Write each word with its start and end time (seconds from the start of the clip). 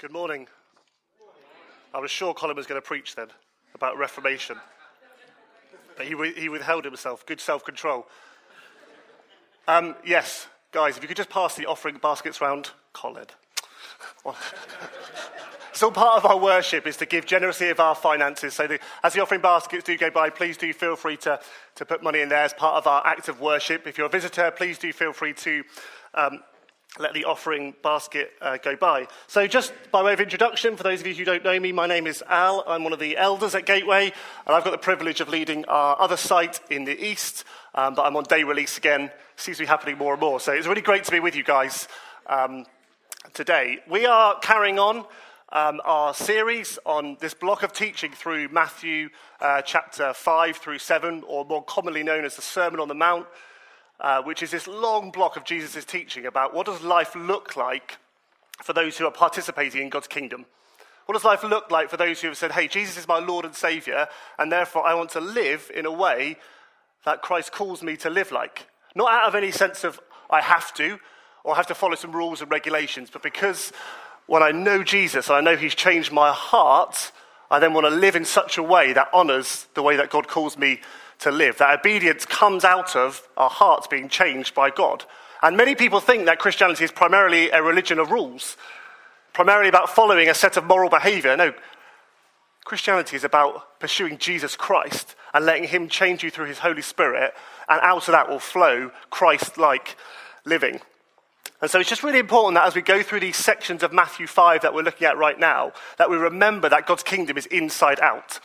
Good 0.00 0.12
morning. 0.12 0.46
I 1.92 1.98
was 1.98 2.12
sure 2.12 2.32
Colin 2.32 2.54
was 2.54 2.68
going 2.68 2.80
to 2.80 2.86
preach 2.86 3.16
then 3.16 3.26
about 3.74 3.98
Reformation, 3.98 4.56
but 5.96 6.06
he, 6.06 6.14
he 6.40 6.48
withheld 6.48 6.84
himself. 6.84 7.26
Good 7.26 7.40
self 7.40 7.64
control. 7.64 8.06
Um, 9.66 9.96
yes, 10.06 10.46
guys, 10.70 10.96
if 10.96 11.02
you 11.02 11.08
could 11.08 11.16
just 11.16 11.30
pass 11.30 11.56
the 11.56 11.66
offering 11.66 11.96
baskets 12.00 12.40
round, 12.40 12.70
Colin. 12.92 13.26
So 15.72 15.92
part 15.92 16.16
of 16.16 16.28
our 16.28 16.36
worship 16.36 16.88
is 16.88 16.96
to 16.96 17.06
give 17.06 17.24
generously 17.24 17.70
of 17.70 17.78
our 17.78 17.94
finances. 17.94 18.54
So 18.54 18.66
the, 18.66 18.80
as 19.04 19.12
the 19.12 19.22
offering 19.22 19.40
baskets 19.40 19.84
do 19.84 19.96
go 19.96 20.10
by, 20.10 20.28
please 20.28 20.56
do 20.56 20.72
feel 20.72 20.96
free 20.96 21.16
to, 21.18 21.38
to 21.76 21.84
put 21.84 22.02
money 22.02 22.20
in 22.20 22.28
there 22.28 22.42
as 22.42 22.52
part 22.52 22.74
of 22.74 22.88
our 22.88 23.06
act 23.06 23.28
of 23.28 23.40
worship. 23.40 23.86
If 23.86 23.96
you're 23.96 24.08
a 24.08 24.10
visitor, 24.10 24.50
please 24.50 24.76
do 24.76 24.92
feel 24.92 25.12
free 25.12 25.34
to 25.34 25.62
um, 26.14 26.40
let 26.98 27.12
the 27.12 27.26
offering 27.26 27.74
basket 27.82 28.32
uh, 28.40 28.56
go 28.56 28.74
by. 28.74 29.06
So, 29.26 29.46
just 29.46 29.72
by 29.92 30.02
way 30.02 30.12
of 30.12 30.20
introduction, 30.20 30.76
for 30.76 30.82
those 30.82 31.00
of 31.00 31.06
you 31.06 31.14
who 31.14 31.24
don't 31.24 31.44
know 31.44 31.58
me, 31.60 31.70
my 31.70 31.86
name 31.86 32.06
is 32.06 32.22
Al. 32.28 32.64
I'm 32.66 32.82
one 32.82 32.92
of 32.92 32.98
the 32.98 33.16
elders 33.16 33.54
at 33.54 33.66
Gateway, 33.66 34.12
and 34.46 34.56
I've 34.56 34.64
got 34.64 34.70
the 34.70 34.78
privilege 34.78 35.20
of 35.20 35.28
leading 35.28 35.64
our 35.66 36.00
other 36.00 36.16
site 36.16 36.60
in 36.70 36.84
the 36.84 36.98
east. 36.98 37.44
Um, 37.74 37.94
but 37.94 38.02
I'm 38.02 38.16
on 38.16 38.24
day 38.24 38.42
release 38.42 38.78
again. 38.78 39.10
Seems 39.36 39.58
to 39.58 39.64
be 39.64 39.68
happening 39.68 39.98
more 39.98 40.14
and 40.14 40.20
more. 40.20 40.40
So, 40.40 40.52
it's 40.52 40.66
really 40.66 40.80
great 40.80 41.04
to 41.04 41.12
be 41.12 41.20
with 41.20 41.36
you 41.36 41.44
guys 41.44 41.88
um, 42.26 42.64
today. 43.34 43.78
We 43.88 44.06
are 44.06 44.38
carrying 44.40 44.78
on 44.78 45.04
um, 45.52 45.80
our 45.84 46.14
series 46.14 46.78
on 46.84 47.16
this 47.20 47.34
block 47.34 47.62
of 47.62 47.72
teaching 47.72 48.12
through 48.12 48.48
Matthew 48.48 49.10
uh, 49.40 49.62
chapter 49.62 50.12
5 50.14 50.56
through 50.56 50.78
7, 50.78 51.22
or 51.26 51.44
more 51.44 51.62
commonly 51.62 52.02
known 52.02 52.24
as 52.24 52.36
the 52.36 52.42
Sermon 52.42 52.80
on 52.80 52.88
the 52.88 52.94
Mount 52.94 53.26
uh, 54.00 54.22
which 54.22 54.42
is 54.42 54.50
this 54.50 54.66
long 54.66 55.10
block 55.10 55.36
of 55.36 55.44
Jesus' 55.44 55.84
teaching 55.84 56.26
about 56.26 56.54
what 56.54 56.66
does 56.66 56.82
life 56.82 57.14
look 57.14 57.56
like 57.56 57.98
for 58.62 58.72
those 58.72 58.98
who 58.98 59.06
are 59.06 59.12
participating 59.12 59.82
in 59.82 59.88
God's 59.88 60.06
kingdom. 60.06 60.46
What 61.06 61.14
does 61.14 61.24
life 61.24 61.42
look 61.42 61.70
like 61.70 61.88
for 61.88 61.96
those 61.96 62.20
who 62.20 62.28
have 62.28 62.36
said, 62.36 62.52
hey, 62.52 62.68
Jesus 62.68 62.98
is 62.98 63.08
my 63.08 63.18
Lord 63.18 63.44
and 63.44 63.54
Savior, 63.54 64.08
and 64.38 64.52
therefore 64.52 64.86
I 64.86 64.94
want 64.94 65.10
to 65.10 65.20
live 65.20 65.70
in 65.74 65.86
a 65.86 65.92
way 65.92 66.36
that 67.04 67.22
Christ 67.22 67.52
calls 67.52 67.82
me 67.82 67.96
to 67.98 68.10
live 68.10 68.30
like? 68.30 68.66
Not 68.94 69.10
out 69.10 69.28
of 69.28 69.34
any 69.34 69.50
sense 69.50 69.84
of 69.84 70.00
I 70.28 70.42
have 70.42 70.74
to 70.74 70.98
or 71.44 71.54
I 71.54 71.56
have 71.56 71.68
to 71.68 71.74
follow 71.74 71.94
some 71.94 72.12
rules 72.12 72.42
and 72.42 72.50
regulations, 72.50 73.08
but 73.10 73.22
because 73.22 73.72
when 74.26 74.42
I 74.42 74.50
know 74.50 74.82
Jesus 74.82 75.28
and 75.28 75.36
I 75.36 75.40
know 75.40 75.56
He's 75.56 75.74
changed 75.74 76.12
my 76.12 76.30
heart, 76.30 77.10
I 77.50 77.58
then 77.58 77.72
want 77.72 77.86
to 77.86 77.90
live 77.90 78.14
in 78.14 78.26
such 78.26 78.58
a 78.58 78.62
way 78.62 78.92
that 78.92 79.08
honors 79.12 79.66
the 79.74 79.82
way 79.82 79.96
that 79.96 80.10
God 80.10 80.28
calls 80.28 80.58
me 80.58 80.80
to 81.20 81.30
live. 81.30 81.58
That 81.58 81.80
obedience 81.80 82.24
comes 82.24 82.64
out 82.64 82.96
of 82.96 83.26
our 83.36 83.50
hearts 83.50 83.86
being 83.86 84.08
changed 84.08 84.54
by 84.54 84.70
God. 84.70 85.04
And 85.42 85.56
many 85.56 85.74
people 85.74 86.00
think 86.00 86.26
that 86.26 86.38
Christianity 86.38 86.84
is 86.84 86.92
primarily 86.92 87.50
a 87.50 87.62
religion 87.62 87.98
of 87.98 88.10
rules, 88.10 88.56
primarily 89.32 89.68
about 89.68 89.90
following 89.90 90.28
a 90.28 90.34
set 90.34 90.56
of 90.56 90.64
moral 90.64 90.90
behavior. 90.90 91.36
No, 91.36 91.52
Christianity 92.64 93.16
is 93.16 93.24
about 93.24 93.80
pursuing 93.80 94.18
Jesus 94.18 94.56
Christ 94.56 95.14
and 95.32 95.44
letting 95.44 95.64
Him 95.64 95.88
change 95.88 96.22
you 96.22 96.30
through 96.30 96.46
His 96.46 96.58
Holy 96.58 96.82
Spirit, 96.82 97.34
and 97.68 97.80
out 97.82 98.08
of 98.08 98.12
that 98.12 98.28
will 98.28 98.40
flow 98.40 98.90
Christ 99.10 99.58
like 99.58 99.96
living. 100.44 100.80
And 101.60 101.70
so 101.70 101.80
it's 101.80 101.88
just 101.88 102.02
really 102.02 102.18
important 102.18 102.54
that 102.54 102.66
as 102.66 102.74
we 102.74 102.82
go 102.82 103.02
through 103.02 103.20
these 103.20 103.36
sections 103.36 103.82
of 103.82 103.92
Matthew 103.92 104.26
5 104.26 104.62
that 104.62 104.74
we're 104.74 104.82
looking 104.82 105.06
at 105.06 105.16
right 105.16 105.38
now, 105.38 105.72
that 105.96 106.10
we 106.10 106.16
remember 106.16 106.68
that 106.68 106.86
God's 106.86 107.02
kingdom 107.02 107.36
is 107.36 107.46
inside 107.46 108.00
out. 108.00 108.38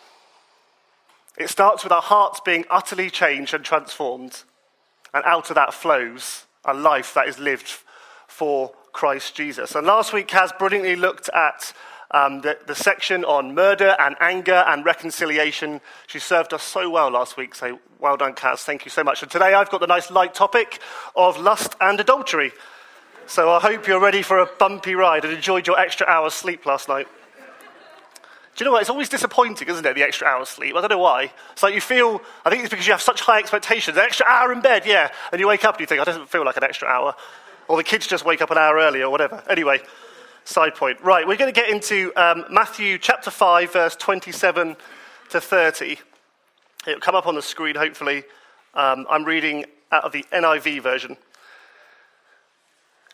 It 1.38 1.50
starts 1.50 1.84
with 1.84 1.92
our 1.92 2.02
hearts 2.02 2.40
being 2.40 2.66
utterly 2.70 3.10
changed 3.10 3.54
and 3.54 3.66
transformed, 3.66 4.44
and 5.14 5.24
out 5.26 5.50
of 5.50 5.56
that 5.56 5.74
flows 5.74 6.46
a 6.66 6.74
life 6.74 7.14
that 7.14 7.28
is 7.28 7.40
lived 7.40 7.72
for 8.28 8.74
Christ 8.94 9.36
Jesus. 9.36 9.76
And 9.76 9.88
last 9.88 10.14
week, 10.14 10.28
Kaz 10.28 10.58
brilliantly 10.58 10.96
looked 10.96 11.30
at 11.34 11.74
um, 12.12 12.42
the, 12.42 12.58
the, 12.68 12.76
section 12.76 13.26
on 13.26 13.56
murder 13.56 13.96
and 14.00 14.16
anger 14.20 14.64
and 14.68 14.86
reconciliation. 14.86 15.82
She 16.06 16.20
served 16.20 16.54
us 16.54 16.62
so 16.62 16.90
well 16.90 17.10
last 17.10 17.38
week, 17.38 17.56
so 17.56 17.80
well 18.00 18.18
done, 18.18 18.34
Kaz. 18.34 18.60
Thank 18.60 18.86
you 18.86 18.92
so 18.92 19.04
much. 19.04 19.24
And 19.24 19.32
today 19.32 19.56
I've 19.56 19.72
got 19.72 19.82
the 19.82 19.88
nice 19.88 20.12
light 20.12 20.36
topic 20.36 20.80
of 21.16 21.40
lust 21.40 21.76
and 21.82 22.00
adultery. 22.00 22.52
So 23.26 23.50
I 23.50 23.60
hope 23.60 23.88
you're 23.88 24.00
ready 24.00 24.22
for 24.22 24.40
a 24.40 24.46
bumpy 24.46 24.94
ride 24.94 25.26
and 25.26 25.34
enjoyed 25.34 25.66
your 25.66 25.80
extra 25.80 26.06
hour's 26.06 26.36
sleep 26.36 26.68
last 26.68 26.88
night. 26.88 27.08
Do 28.56 28.64
you 28.64 28.66
know 28.66 28.74
what? 28.74 28.82
It's 28.82 28.90
always 28.90 29.10
disappointing, 29.10 29.68
isn't 29.68 29.86
it, 29.86 29.96
the 29.96 30.04
extra 30.04 30.28
hour 30.28 30.46
sleep? 30.46 30.76
I 30.76 30.82
don't 30.82 30.92
know 30.92 31.00
why. 31.00 31.32
It's 31.54 31.64
like 31.64 31.74
you 31.74 31.82
feel, 31.82 32.22
I 32.46 32.52
think 32.52 32.62
it's 32.62 32.70
because 32.70 32.86
you 32.86 32.94
have 32.94 33.02
such 33.02 33.22
high 33.22 33.40
expectations. 33.40 33.98
An 33.98 34.04
extra 34.04 34.28
hour 34.28 34.54
in 34.54 34.62
bed, 34.62 34.86
yeah. 34.86 35.12
And 35.32 35.40
you 35.40 35.48
wake 35.48 35.66
up 35.66 35.76
and 35.76 35.82
you 35.82 35.88
think, 35.88 36.02
I 36.02 36.04
doesn't 36.04 36.30
feel 36.30 36.46
like 36.46 36.58
an 36.58 36.64
extra 36.64 36.88
hour. 36.88 37.16
Or 37.68 37.78
the 37.78 37.84
kids 37.84 38.06
just 38.06 38.26
wake 38.26 38.42
up 38.42 38.52
an 38.52 38.60
hour 38.60 38.78
early 38.78 39.02
or 39.02 39.10
whatever. 39.10 39.42
Anyway, 39.50 39.80
side 40.44 40.76
point. 40.76 41.02
Right, 41.02 41.28
we're 41.28 41.38
going 41.38 41.52
to 41.52 41.60
get 41.60 41.70
into 41.70 42.14
um, 42.16 42.46
Matthew 42.52 43.00
chapter 43.00 43.32
5, 43.32 43.74
verse 43.74 43.96
27 43.96 44.76
to 45.30 45.42
30. 45.42 45.98
It'll 46.86 47.00
come 47.00 47.16
up 47.16 47.26
on 47.26 47.34
the 47.34 47.42
screen, 47.42 47.76
hopefully. 47.76 48.24
Um, 48.76 49.08
I'm 49.10 49.24
reading 49.24 49.66
out 49.92 50.04
of 50.04 50.12
the 50.12 50.26
NIV 50.32 50.82
version. 50.82 51.18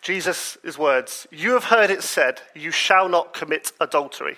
Jesus' 0.01 0.57
words 0.77 1.27
You 1.31 1.51
have 1.53 1.65
heard 1.65 1.91
it 1.91 2.03
said, 2.03 2.41
You 2.55 2.71
shall 2.71 3.07
not 3.07 3.33
commit 3.33 3.71
adultery. 3.79 4.37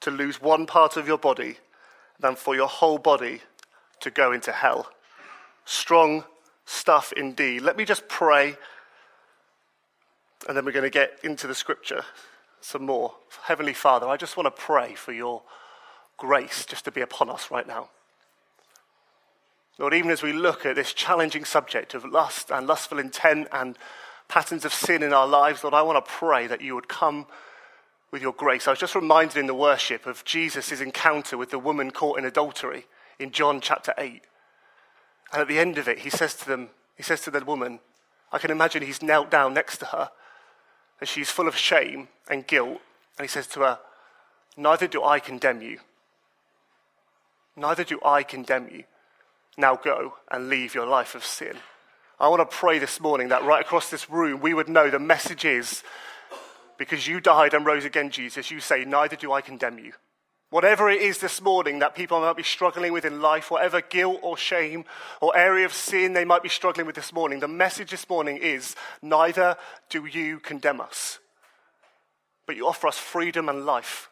to 0.00 0.10
lose 0.10 0.40
one 0.40 0.66
part 0.66 0.96
of 0.96 1.06
your 1.06 1.18
body 1.18 1.56
than 2.20 2.36
for 2.36 2.54
your 2.54 2.68
whole 2.68 2.98
body 2.98 3.40
to 4.00 4.10
go 4.10 4.32
into 4.32 4.52
hell. 4.52 4.90
Strong 5.64 6.24
stuff 6.64 7.12
indeed. 7.16 7.62
Let 7.62 7.76
me 7.76 7.84
just 7.84 8.08
pray, 8.08 8.56
and 10.46 10.56
then 10.56 10.64
we're 10.64 10.72
going 10.72 10.84
to 10.84 10.90
get 10.90 11.18
into 11.22 11.46
the 11.46 11.54
scripture 11.54 12.04
some 12.60 12.84
more. 12.84 13.14
Heavenly 13.42 13.72
Father, 13.72 14.08
I 14.08 14.16
just 14.16 14.36
want 14.36 14.46
to 14.46 14.62
pray 14.62 14.94
for 14.94 15.12
your 15.12 15.42
grace 16.16 16.66
just 16.66 16.84
to 16.84 16.90
be 16.90 17.00
upon 17.00 17.30
us 17.30 17.50
right 17.50 17.66
now. 17.66 17.88
Lord, 19.78 19.94
even 19.94 20.10
as 20.10 20.22
we 20.22 20.32
look 20.32 20.66
at 20.66 20.74
this 20.74 20.92
challenging 20.92 21.44
subject 21.44 21.94
of 21.94 22.04
lust 22.04 22.50
and 22.50 22.66
lustful 22.66 22.98
intent 22.98 23.46
and 23.52 23.78
patterns 24.26 24.64
of 24.64 24.74
sin 24.74 25.04
in 25.04 25.12
our 25.12 25.26
lives, 25.26 25.62
Lord, 25.62 25.74
I 25.74 25.82
want 25.82 26.04
to 26.04 26.10
pray 26.10 26.48
that 26.48 26.60
you 26.60 26.74
would 26.74 26.88
come 26.88 27.26
with 28.10 28.22
your 28.22 28.32
grace. 28.32 28.66
I 28.66 28.70
was 28.70 28.78
just 28.78 28.94
reminded 28.94 29.36
in 29.36 29.46
the 29.46 29.54
worship 29.54 30.06
of 30.06 30.24
Jesus' 30.24 30.80
encounter 30.80 31.36
with 31.36 31.50
the 31.50 31.58
woman 31.58 31.90
caught 31.90 32.18
in 32.18 32.24
adultery 32.24 32.86
in 33.18 33.30
John 33.30 33.60
chapter 33.60 33.92
8. 33.98 34.22
And 35.32 35.42
at 35.42 35.48
the 35.48 35.58
end 35.58 35.78
of 35.78 35.88
it, 35.88 36.00
he 36.00 36.10
says 36.10 36.34
to 36.36 36.46
them, 36.46 36.70
he 36.96 37.02
says 37.02 37.20
to 37.22 37.30
the 37.30 37.44
woman, 37.44 37.80
I 38.32 38.38
can 38.38 38.50
imagine 38.50 38.82
he's 38.82 39.02
knelt 39.02 39.30
down 39.30 39.54
next 39.54 39.78
to 39.78 39.86
her, 39.86 40.10
and 41.00 41.08
she's 41.08 41.30
full 41.30 41.48
of 41.48 41.56
shame 41.56 42.08
and 42.30 42.46
guilt. 42.46 42.80
And 43.18 43.24
he 43.24 43.28
says 43.28 43.46
to 43.48 43.60
her, 43.60 43.78
Neither 44.56 44.88
do 44.88 45.04
I 45.04 45.20
condemn 45.20 45.62
you. 45.62 45.78
Neither 47.56 47.84
do 47.84 48.00
I 48.04 48.22
condemn 48.22 48.68
you. 48.68 48.84
Now 49.56 49.76
go 49.76 50.14
and 50.30 50.48
leave 50.48 50.74
your 50.74 50.86
life 50.86 51.14
of 51.14 51.24
sin. 51.24 51.56
I 52.20 52.28
want 52.28 52.48
to 52.48 52.56
pray 52.56 52.78
this 52.78 53.00
morning 53.00 53.28
that 53.28 53.44
right 53.44 53.64
across 53.64 53.90
this 53.90 54.10
room, 54.10 54.40
we 54.40 54.54
would 54.54 54.68
know 54.68 54.90
the 54.90 54.98
message 54.98 55.44
is 55.44 55.82
because 56.78 57.06
you 57.06 57.20
died 57.20 57.54
and 57.54 57.66
rose 57.66 57.84
again, 57.84 58.10
Jesus, 58.10 58.50
you 58.50 58.60
say, 58.60 58.84
Neither 58.84 59.16
do 59.16 59.32
I 59.32 59.40
condemn 59.40 59.78
you. 59.78 59.92
Whatever 60.50 60.88
it 60.88 61.02
is 61.02 61.18
this 61.18 61.42
morning 61.42 61.80
that 61.80 61.94
people 61.94 62.20
might 62.20 62.36
be 62.36 62.42
struggling 62.42 62.92
with 62.92 63.04
in 63.04 63.20
life, 63.20 63.50
whatever 63.50 63.82
guilt 63.82 64.20
or 64.22 64.38
shame 64.38 64.86
or 65.20 65.36
area 65.36 65.66
of 65.66 65.74
sin 65.74 66.14
they 66.14 66.24
might 66.24 66.42
be 66.42 66.48
struggling 66.48 66.86
with 66.86 66.96
this 66.96 67.12
morning, 67.12 67.40
the 67.40 67.48
message 67.48 67.90
this 67.90 68.08
morning 68.08 68.38
is 68.38 68.74
neither 69.02 69.56
do 69.90 70.06
you 70.06 70.38
condemn 70.40 70.80
us, 70.80 71.18
but 72.46 72.56
you 72.56 72.66
offer 72.66 72.88
us 72.88 72.96
freedom 72.96 73.50
and 73.50 73.66
life. 73.66 74.08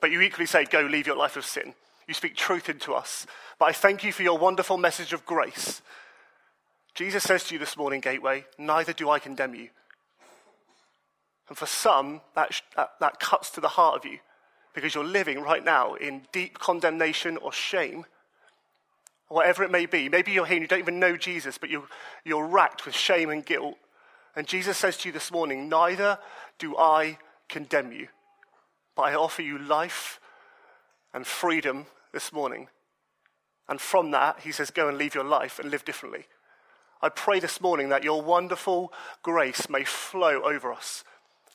But 0.00 0.10
you 0.10 0.20
equally 0.22 0.46
say, 0.46 0.64
Go 0.64 0.80
leave 0.80 1.06
your 1.06 1.16
life 1.16 1.36
of 1.36 1.44
sin. 1.44 1.74
You 2.08 2.14
speak 2.14 2.34
truth 2.34 2.68
into 2.68 2.94
us. 2.94 3.26
But 3.58 3.66
I 3.66 3.72
thank 3.72 4.02
you 4.02 4.12
for 4.12 4.22
your 4.22 4.38
wonderful 4.38 4.78
message 4.78 5.12
of 5.12 5.26
grace. 5.26 5.82
Jesus 6.94 7.22
says 7.22 7.44
to 7.44 7.54
you 7.54 7.58
this 7.58 7.76
morning, 7.76 8.00
Gateway, 8.00 8.44
neither 8.56 8.92
do 8.92 9.10
I 9.10 9.18
condemn 9.18 9.54
you. 9.54 9.68
And 11.48 11.56
for 11.56 11.66
some, 11.66 12.20
that, 12.34 12.60
that, 12.76 12.92
that 13.00 13.20
cuts 13.20 13.50
to 13.50 13.60
the 13.60 13.68
heart 13.68 13.96
of 13.96 14.10
you 14.10 14.18
because 14.74 14.94
you're 14.94 15.04
living 15.04 15.40
right 15.40 15.64
now 15.64 15.94
in 15.94 16.22
deep 16.30 16.58
condemnation 16.58 17.36
or 17.38 17.52
shame, 17.52 18.04
whatever 19.28 19.64
it 19.64 19.70
may 19.70 19.86
be. 19.86 20.08
Maybe 20.08 20.32
you're 20.32 20.46
here 20.46 20.56
and 20.56 20.62
you 20.62 20.68
don't 20.68 20.78
even 20.78 21.00
know 21.00 21.16
Jesus, 21.16 21.58
but 21.58 21.70
you're, 21.70 21.88
you're 22.24 22.46
racked 22.46 22.84
with 22.86 22.94
shame 22.94 23.30
and 23.30 23.44
guilt. 23.44 23.76
And 24.36 24.46
Jesus 24.46 24.76
says 24.76 24.96
to 24.98 25.08
you 25.08 25.12
this 25.12 25.32
morning, 25.32 25.68
neither 25.68 26.18
do 26.58 26.76
I 26.76 27.18
condemn 27.48 27.92
you. 27.92 28.08
But 28.94 29.02
I 29.02 29.14
offer 29.14 29.42
you 29.42 29.58
life 29.58 30.20
and 31.14 31.26
freedom 31.26 31.86
this 32.12 32.32
morning. 32.32 32.68
And 33.68 33.80
from 33.80 34.10
that, 34.12 34.40
he 34.40 34.52
says, 34.52 34.70
go 34.70 34.88
and 34.88 34.98
leave 34.98 35.14
your 35.14 35.24
life 35.24 35.58
and 35.58 35.70
live 35.70 35.84
differently. 35.84 36.26
I 37.00 37.08
pray 37.08 37.40
this 37.40 37.60
morning 37.60 37.88
that 37.90 38.04
your 38.04 38.22
wonderful 38.22 38.92
grace 39.22 39.68
may 39.68 39.84
flow 39.84 40.42
over 40.42 40.72
us 40.72 41.04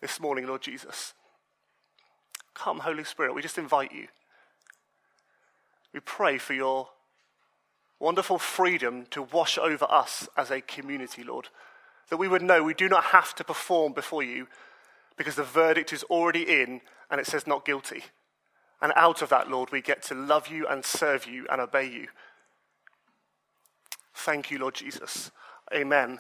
this 0.03 0.19
morning, 0.19 0.45
Lord 0.45 0.61
Jesus. 0.61 1.13
Come, 2.53 2.79
Holy 2.79 3.05
Spirit, 3.05 3.33
we 3.33 3.41
just 3.41 3.57
invite 3.57 3.93
you. 3.93 4.07
We 5.93 6.01
pray 6.01 6.37
for 6.37 6.51
your 6.51 6.89
wonderful 8.01 8.37
freedom 8.37 9.05
to 9.11 9.21
wash 9.21 9.57
over 9.57 9.85
us 9.89 10.27
as 10.35 10.51
a 10.51 10.59
community, 10.59 11.23
Lord. 11.23 11.47
That 12.09 12.17
we 12.17 12.27
would 12.27 12.41
know 12.41 12.63
we 12.63 12.73
do 12.73 12.89
not 12.89 13.05
have 13.05 13.33
to 13.35 13.45
perform 13.45 13.93
before 13.93 14.23
you 14.23 14.47
because 15.15 15.35
the 15.35 15.43
verdict 15.43 15.93
is 15.93 16.03
already 16.03 16.61
in 16.61 16.81
and 17.09 17.21
it 17.21 17.25
says 17.25 17.47
not 17.47 17.63
guilty. 17.63 18.03
And 18.81 18.91
out 18.97 19.21
of 19.21 19.29
that, 19.29 19.49
Lord, 19.49 19.71
we 19.71 19.81
get 19.81 20.03
to 20.03 20.15
love 20.15 20.49
you 20.49 20.67
and 20.67 20.83
serve 20.83 21.25
you 21.27 21.47
and 21.49 21.61
obey 21.61 21.89
you. 21.89 22.07
Thank 24.13 24.51
you, 24.51 24.59
Lord 24.59 24.75
Jesus. 24.75 25.31
Amen. 25.73 26.19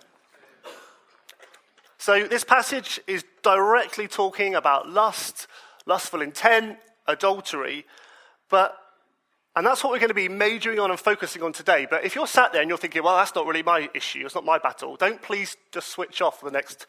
So, 2.03 2.27
this 2.27 2.43
passage 2.43 2.99
is 3.07 3.23
directly 3.43 4.09
talking 4.09 4.55
about 4.55 4.89
lust, 4.89 5.47
lustful 5.85 6.21
intent, 6.21 6.77
adultery, 7.07 7.85
but 8.49 8.77
and 9.55 9.65
that's 9.65 9.85
what 9.85 9.93
we're 9.93 9.99
going 9.99 10.09
to 10.09 10.13
be 10.13 10.27
majoring 10.27 10.79
on 10.79 10.91
and 10.91 10.99
focusing 10.99 11.41
on 11.43 11.53
today. 11.53 11.87
But 11.89 12.03
if 12.03 12.13
you're 12.13 12.27
sat 12.27 12.51
there 12.51 12.59
and 12.59 12.67
you're 12.67 12.77
thinking, 12.77 13.03
well, 13.03 13.15
that's 13.15 13.33
not 13.33 13.47
really 13.47 13.63
my 13.63 13.89
issue, 13.93 14.25
it's 14.25 14.35
not 14.35 14.43
my 14.43 14.57
battle, 14.57 14.97
don't 14.97 15.21
please 15.21 15.55
just 15.71 15.91
switch 15.91 16.21
off 16.21 16.41
for 16.41 16.45
the 16.45 16.51
next 16.51 16.87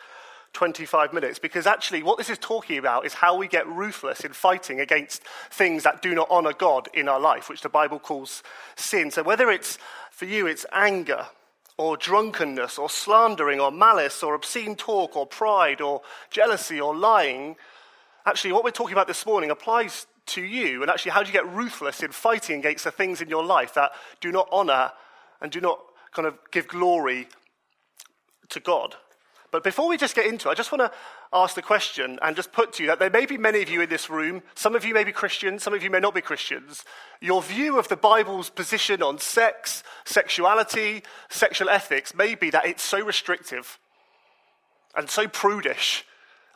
25 0.52 1.12
minutes 1.12 1.38
because 1.38 1.64
actually 1.64 2.02
what 2.02 2.19
this 2.19 2.28
is 2.28 2.38
talking 2.38 2.78
about 2.78 3.06
is 3.06 3.14
how 3.14 3.37
we 3.37 3.46
get 3.46 3.69
ruthless 3.69 4.22
in 4.22 4.32
fighting 4.32 4.81
against 4.81 5.22
things 5.49 5.84
that 5.84 6.02
do 6.02 6.12
not 6.17 6.26
honor 6.28 6.55
God 6.55 6.88
in 6.93 7.08
our 7.08 7.20
life, 7.20 7.49
which 7.49 7.60
the 7.60 7.69
Bible 7.69 8.00
calls 8.00 8.43
sin. 8.75 9.12
So 9.12 9.22
whether 9.22 9.49
it's 9.49 9.78
for 10.10 10.25
you, 10.25 10.49
it's 10.49 10.67
anger 10.72 11.26
or 11.76 11.96
drunkenness 11.96 12.78
or 12.78 12.88
slandering 12.88 13.60
or 13.60 13.70
malice 13.70 14.22
or 14.22 14.34
obscene 14.34 14.76
talk 14.76 15.16
or 15.16 15.26
pride 15.26 15.80
or 15.80 16.02
jealousy 16.30 16.80
or 16.80 16.94
lying, 16.94 17.56
actually 18.26 18.52
what 18.52 18.64
we're 18.64 18.70
talking 18.70 18.92
about 18.92 19.08
this 19.08 19.26
morning 19.26 19.50
applies 19.50 20.06
to 20.26 20.42
you. 20.42 20.82
And 20.82 20.90
actually, 20.90 21.12
how 21.12 21.22
do 21.22 21.26
you 21.28 21.32
get 21.32 21.48
ruthless 21.48 22.02
in 22.02 22.12
fighting 22.12 22.60
against 22.60 22.84
the 22.84 22.90
things 22.90 23.20
in 23.20 23.28
your 23.28 23.44
life 23.44 23.74
that 23.74 23.92
do 24.20 24.32
not 24.32 24.48
honor 24.50 24.92
and 25.40 25.50
do 25.50 25.60
not 25.60 25.80
kind 26.12 26.26
of 26.26 26.38
give 26.50 26.68
glory 26.68 27.28
to 28.50 28.60
God? 28.60 28.96
But 29.54 29.62
before 29.62 29.86
we 29.86 29.96
just 29.96 30.16
get 30.16 30.26
into 30.26 30.48
it, 30.48 30.50
I 30.50 30.54
just 30.56 30.72
want 30.72 30.82
to 30.82 30.90
ask 31.32 31.54
the 31.54 31.62
question 31.62 32.18
and 32.22 32.34
just 32.34 32.50
put 32.50 32.72
to 32.72 32.82
you 32.82 32.88
that 32.88 32.98
there 32.98 33.08
may 33.08 33.24
be 33.24 33.38
many 33.38 33.62
of 33.62 33.70
you 33.70 33.82
in 33.82 33.88
this 33.88 34.10
room, 34.10 34.42
some 34.56 34.74
of 34.74 34.84
you 34.84 34.92
may 34.92 35.04
be 35.04 35.12
Christians, 35.12 35.62
some 35.62 35.72
of 35.72 35.80
you 35.80 35.90
may 35.90 36.00
not 36.00 36.12
be 36.12 36.20
Christians. 36.20 36.84
Your 37.20 37.40
view 37.40 37.78
of 37.78 37.86
the 37.86 37.94
Bible's 37.94 38.50
position 38.50 39.00
on 39.00 39.20
sex, 39.20 39.84
sexuality, 40.04 41.04
sexual 41.28 41.68
ethics 41.68 42.16
may 42.16 42.34
be 42.34 42.50
that 42.50 42.66
it's 42.66 42.82
so 42.82 42.98
restrictive 42.98 43.78
and 44.96 45.08
so 45.08 45.28
prudish 45.28 46.04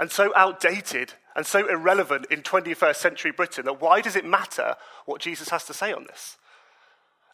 and 0.00 0.10
so 0.10 0.32
outdated 0.34 1.12
and 1.36 1.46
so 1.46 1.68
irrelevant 1.68 2.26
in 2.32 2.42
21st 2.42 2.96
century 2.96 3.30
Britain 3.30 3.64
that 3.66 3.80
why 3.80 4.00
does 4.00 4.16
it 4.16 4.24
matter 4.24 4.74
what 5.06 5.20
Jesus 5.20 5.50
has 5.50 5.62
to 5.66 5.72
say 5.72 5.92
on 5.92 6.02
this? 6.08 6.36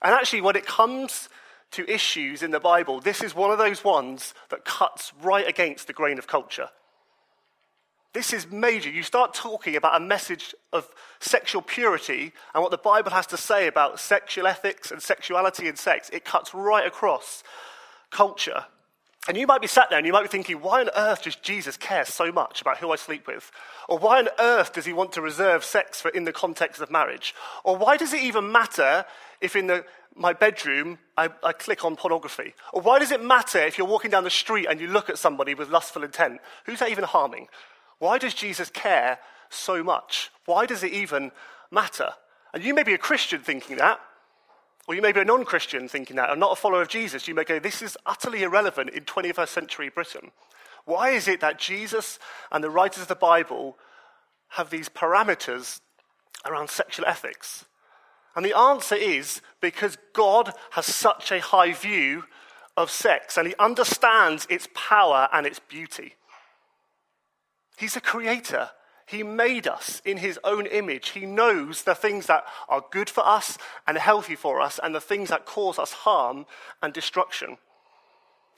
And 0.02 0.12
actually, 0.12 0.43
when 0.43 0.56
it 0.56 0.67
comes 0.67 1.31
to 1.75 1.91
issues 1.91 2.43
in 2.43 2.50
the 2.50 2.61
Bible, 2.61 3.00
this 3.00 3.23
is 3.23 3.35
one 3.35 3.50
of 3.50 3.59
those 3.59 3.85
ones 3.85 4.35
that 4.50 4.65
cuts 4.65 5.12
right 5.23 5.47
against 5.47 5.87
the 5.87 5.93
grain 5.93 6.19
of 6.19 6.26
culture. 6.26 6.69
This 8.15 8.32
is 8.32 8.50
major. 8.50 8.91
You 8.91 9.03
start 9.03 9.35
talking 9.35 9.75
about 9.75 10.00
a 10.00 10.05
message 10.05 10.55
of 10.73 10.88
sexual 11.19 11.62
purity 11.62 12.32
and 12.55 12.62
what 12.62 12.71
the 12.71 12.79
Bible 12.79 13.11
has 13.11 13.26
to 13.29 13.37
say 13.37 13.67
about 13.67 13.99
sexual 13.99 14.47
ethics 14.47 14.93
and 14.93 15.03
sexuality 15.03 15.67
and 15.67 15.76
sex. 15.76 16.11
It 16.11 16.25
cuts 16.25 16.55
right 16.55 16.87
across 16.87 17.43
culture. 18.11 18.67
And 19.27 19.38
you 19.38 19.47
might 19.47 19.62
be 19.62 19.67
sat 19.67 19.88
there 19.88 19.99
and 19.99 20.06
you 20.06 20.12
might 20.12 20.23
be 20.23 20.29
thinking, 20.29 20.61
why 20.61 20.82
on 20.82 20.91
earth 20.94 21.23
does 21.23 21.35
Jesus 21.37 21.77
care 21.79 22.05
so 22.05 22.31
much 22.31 22.61
about 22.61 22.79
who 22.79 22.93
I 22.93 22.97
sleep 22.97 23.27
with? 23.27 23.50
Or 23.88 23.99
why 23.99 24.19
on 24.19 24.29
earth 24.38 24.75
does 24.75 24.85
he 24.85 24.93
want 24.93 25.12
to 25.12 25.23
reserve 25.23 25.65
sex 25.65 26.00
for 26.00 26.11
in 26.11 26.25
the 26.25 26.32
context 26.32 26.81
of 26.82 26.91
marriage? 26.91 27.35
Or 27.65 27.77
why 27.77 27.97
does 27.97 28.12
it 28.12 28.23
even 28.23 28.53
matter 28.53 29.06
if 29.41 29.56
in 29.56 29.67
the, 29.67 29.85
my 30.16 30.32
bedroom 30.32 30.99
I, 31.16 31.28
I 31.43 31.52
click 31.52 31.84
on 31.84 31.96
pornography? 31.96 32.55
Or 32.72 32.82
why 32.82 32.99
does 32.99 33.12
it 33.12 33.22
matter 33.22 33.58
if 33.58 33.78
you're 33.78 33.87
walking 33.87 34.11
down 34.11 34.25
the 34.25 34.31
street 34.31 34.66
and 34.69 34.81
you 34.81 34.88
look 34.88 35.08
at 35.08 35.19
somebody 35.19 35.55
with 35.55 35.70
lustful 35.70 36.05
intent? 36.05 36.40
Who's 36.66 36.81
that 36.81 36.90
even 36.90 37.05
harming? 37.05 37.49
Why 37.99 38.19
does 38.19 38.34
Jesus 38.34 38.70
care 38.70 39.19
so 39.50 39.82
much? 39.82 40.31
Why 40.46 40.66
does 40.66 40.82
it 40.82 40.93
even 40.93 41.31
matter? 41.70 42.11
And 42.52 42.64
you 42.64 42.75
may 42.75 42.82
be 42.82 42.94
a 42.94 42.99
Christian 42.99 43.40
thinking 43.40 43.76
that, 43.76 44.00
or 44.87 44.94
you 44.94 45.02
may 45.02 45.12
be 45.12 45.20
a 45.20 45.25
non 45.25 45.44
Christian 45.44 45.88
thinking 45.88 46.17
that, 46.17 46.31
or 46.31 46.37
not 46.37 46.52
a 46.52 46.56
follower 46.56 46.82
of 46.82 46.88
Jesus. 46.88 47.26
You 47.26 47.34
may 47.34 47.44
go, 47.44 47.58
this 47.58 47.82
is 47.82 47.96
utterly 48.05 48.43
irrelevant 48.43 48.90
in 48.90 49.05
21st 49.05 49.49
century 49.49 49.88
Britain. 49.88 50.31
Why 50.84 51.10
is 51.10 51.28
it 51.28 51.40
that 51.40 51.58
Jesus 51.58 52.19
and 52.52 52.62
the 52.62 52.70
writers 52.70 53.02
of 53.02 53.08
the 53.08 53.14
Bible 53.14 53.78
have 54.49 54.70
these 54.70 54.88
parameters 54.88 55.81
around 56.44 56.69
sexual 56.69 57.06
ethics? 57.06 57.64
And 58.36 58.44
the 58.44 58.56
answer 58.56 58.96
is 58.96 59.40
because 59.60 59.96
God 60.12 60.52
has 60.70 60.86
such 60.86 61.31
a 61.31 61.40
high 61.40 61.72
view 61.72 62.25
of 62.76 62.90
sex 62.90 63.36
and 63.36 63.46
he 63.46 63.54
understands 63.58 64.46
its 64.50 64.69
power 64.75 65.28
and 65.32 65.46
its 65.46 65.60
beauty. 65.60 66.16
He's 67.76 67.96
a 67.96 68.00
creator. 68.00 68.70
He 69.06 69.22
made 69.22 69.66
us 69.66 70.00
in 70.04 70.16
his 70.16 70.38
own 70.44 70.66
image. 70.66 71.10
He 71.10 71.26
knows 71.26 71.82
the 71.82 71.94
things 71.94 72.26
that 72.26 72.44
are 72.69 72.84
good 72.90 73.10
for 73.10 73.26
us 73.26 73.58
and 73.86 73.98
healthy 73.98 74.34
for 74.34 74.60
us 74.60 74.81
and 74.82 74.94
the 74.94 75.00
things 75.00 75.28
that 75.28 75.46
cause 75.46 75.78
us 75.78 75.92
harm 75.92 76.46
and 76.82 76.92
destruction. 76.92 77.58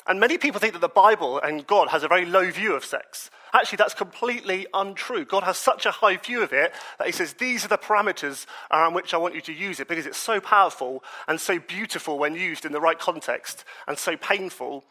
And 0.08 0.20
many 0.20 0.38
people 0.38 0.60
think 0.60 0.72
that 0.74 0.80
the 0.80 0.88
Bible 0.88 1.40
and 1.40 1.66
God 1.66 1.88
has 1.88 2.04
a 2.04 2.08
very 2.08 2.24
low 2.24 2.48
view 2.50 2.74
of 2.74 2.84
sex. 2.84 3.30
Actually, 3.52 3.76
that's 3.76 3.94
completely 3.94 4.66
untrue. 4.72 5.24
God 5.24 5.42
has 5.42 5.58
such 5.58 5.84
a 5.84 5.90
high 5.90 6.16
view 6.16 6.42
of 6.42 6.52
it 6.52 6.72
that 6.98 7.06
He 7.06 7.12
says, 7.12 7.34
These 7.34 7.64
are 7.64 7.68
the 7.68 7.78
parameters 7.78 8.46
around 8.70 8.94
which 8.94 9.14
I 9.14 9.16
want 9.16 9.34
you 9.34 9.40
to 9.42 9.52
use 9.52 9.80
it 9.80 9.88
because 9.88 10.06
it's 10.06 10.18
so 10.18 10.40
powerful 10.40 11.02
and 11.26 11.40
so 11.40 11.58
beautiful 11.58 12.18
when 12.18 12.34
used 12.34 12.64
in 12.64 12.72
the 12.72 12.80
right 12.80 12.98
context 12.98 13.64
and 13.88 13.98
so 13.98 14.16
painful 14.16 14.84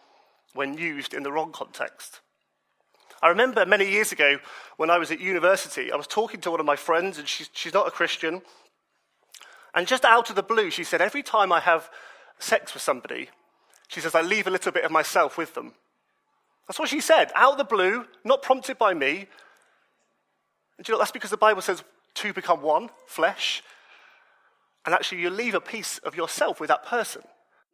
when 0.54 0.78
used 0.78 1.14
in 1.14 1.24
the 1.24 1.32
wrong 1.32 1.52
context. 1.52 2.20
I 3.22 3.30
remember 3.30 3.66
many 3.66 3.90
years 3.90 4.12
ago 4.12 4.40
when 4.78 4.90
I 4.90 4.98
was 4.98 5.12
at 5.12 5.20
university, 5.22 5.92
I 5.92 5.96
was 5.96 6.08
talking 6.08 6.42
to 6.42 6.52
one 6.52 6.60
of 6.60 6.66
my 6.66 6.76
friends, 6.76 7.18
and 7.18 7.28
she's, 7.28 7.50
she's 7.54 7.74
not 7.74 7.88
a 7.88 7.92
Christian. 7.92 8.42
And 9.74 9.88
just 9.88 10.06
out 10.06 10.30
of 10.30 10.36
the 10.36 10.44
blue, 10.44 10.72
she 10.72 10.84
said, 10.84 11.02
Every 11.02 11.24
time 11.24 11.52
I 11.52 11.62
have 11.62 11.90
sex 12.38 12.74
with 12.74 12.84
somebody, 12.84 13.30
she 13.88 14.02
says, 14.02 14.16
I 14.16 14.22
leave 14.22 14.48
a 14.48 14.52
little 14.52 14.72
bit 14.72 14.84
of 14.84 14.92
myself 14.92 15.38
with 15.38 15.54
them. 15.54 15.74
That's 16.68 16.80
what 16.80 16.90
she 16.90 17.00
said, 17.00 17.32
out 17.36 17.54
of 17.54 17.58
the 17.58 17.64
blue, 17.64 18.06
not 18.24 18.42
prompted 18.42 18.78
by 18.78 18.94
me. 18.94 19.28
And 20.78 20.88
you 20.88 20.94
know, 20.94 20.98
that's 20.98 21.12
because 21.12 21.30
the 21.30 21.38
Bible 21.38 21.62
says 21.62 21.84
two 22.14 22.34
become 22.34 22.62
one, 22.62 22.90
flesh. 23.06 23.62
And 24.86 24.94
actually, 24.94 25.22
you 25.22 25.30
leave 25.30 25.56
a 25.56 25.62
piece 25.62 25.98
of 26.00 26.16
yourself 26.16 26.60
with 26.60 26.70
that 26.70 26.86
person. 26.86 27.22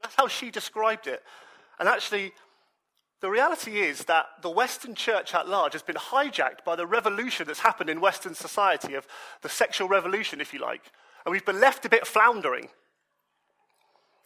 That's 0.01 0.15
how 0.15 0.27
she 0.27 0.50
described 0.50 1.08
it. 1.08 1.24
And 1.80 1.88
actually, 1.88 2.34
the 3.22 3.30
reality 3.30 3.80
is 3.80 4.06
that 4.06 4.25
the 4.41 4.50
Western 4.50 4.96
church 4.96 5.36
at 5.36 5.48
large 5.48 5.74
has 5.74 5.84
been 5.84 5.96
hijacked 5.96 6.63
by 6.65 6.75
the 6.75 6.88
revolution 6.88 7.48
that's 7.48 7.60
happened 7.60 7.89
in 7.89 8.01
Western 8.01 8.34
society, 8.34 8.96
of 8.96 9.06
the 9.41 9.50
sexual 9.50 9.88
revolution, 9.88 10.41
if 10.41 10.53
you 10.53 10.60
like. 10.60 10.91
And 11.25 11.32
we've 11.32 11.46
been 11.46 11.60
left 11.60 11.86
a 11.86 11.89
bit 11.89 12.08
floundering. 12.08 12.70